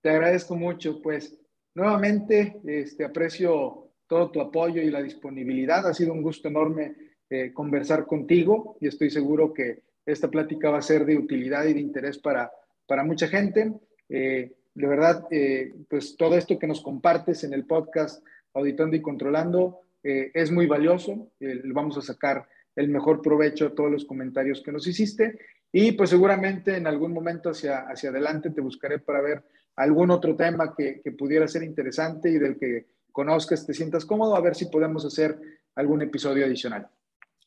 [0.00, 1.36] Te agradezco mucho, pues
[1.74, 5.86] nuevamente este, aprecio todo tu apoyo y la disponibilidad.
[5.86, 6.96] Ha sido un gusto enorme
[7.30, 11.74] eh, conversar contigo y estoy seguro que esta plática va a ser de utilidad y
[11.74, 12.50] de interés para,
[12.86, 13.70] para mucha gente.
[14.08, 19.02] Eh, de verdad, eh, pues todo esto que nos compartes en el podcast Auditando y
[19.02, 21.32] Controlando es muy valioso.
[21.64, 25.36] vamos a sacar el mejor provecho a todos los comentarios que nos hiciste
[25.70, 29.42] y pues seguramente en algún momento hacia, hacia adelante te buscaré para ver
[29.76, 32.86] algún otro tema que, que pudiera ser interesante y del que
[33.18, 35.36] conozcas, te sientas cómodo, a ver si podemos hacer
[35.74, 36.88] algún episodio adicional.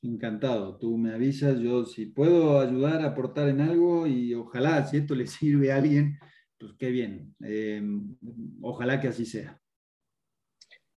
[0.02, 5.16] Encantado, tú me avisas, yo si puedo ayudar, aportar en algo y ojalá, si esto
[5.16, 6.20] le sirve a alguien,
[6.60, 8.18] pues qué bien, em,
[8.62, 9.58] ojalá que así sea.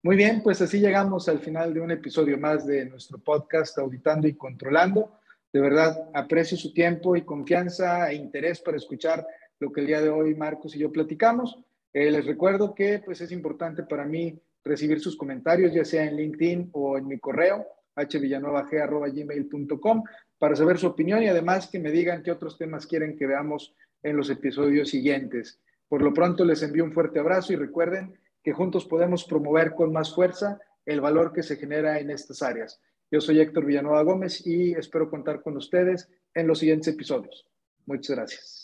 [0.02, 4.28] Muy bien, pues así llegamos al final de un episodio más de nuestro podcast Auditando
[4.28, 5.20] y Controlando.
[5.54, 9.24] De verdad, aprecio su tiempo y confianza e interés para escuchar
[9.60, 11.60] lo que el día de hoy Marcos y yo platicamos.
[11.94, 16.16] Eh, les recuerdo que pues, es importante para mí recibir sus comentarios, ya sea en
[16.16, 20.04] LinkedIn o en mi correo, hvillanuevag.gmail.com,
[20.38, 23.76] para saber su opinión y además que me digan qué otros temas quieren que veamos
[24.02, 25.60] en los episodios siguientes.
[25.88, 29.94] Por lo pronto les envío un fuerte abrazo y recuerden que juntos podemos promover con
[29.94, 32.82] más fuerza el valor que se genera en estas áreas.
[33.12, 37.48] Yo soy Héctor Villanueva Gómez y espero contar con ustedes en los siguientes episodios.
[37.86, 38.63] Muchas gracias.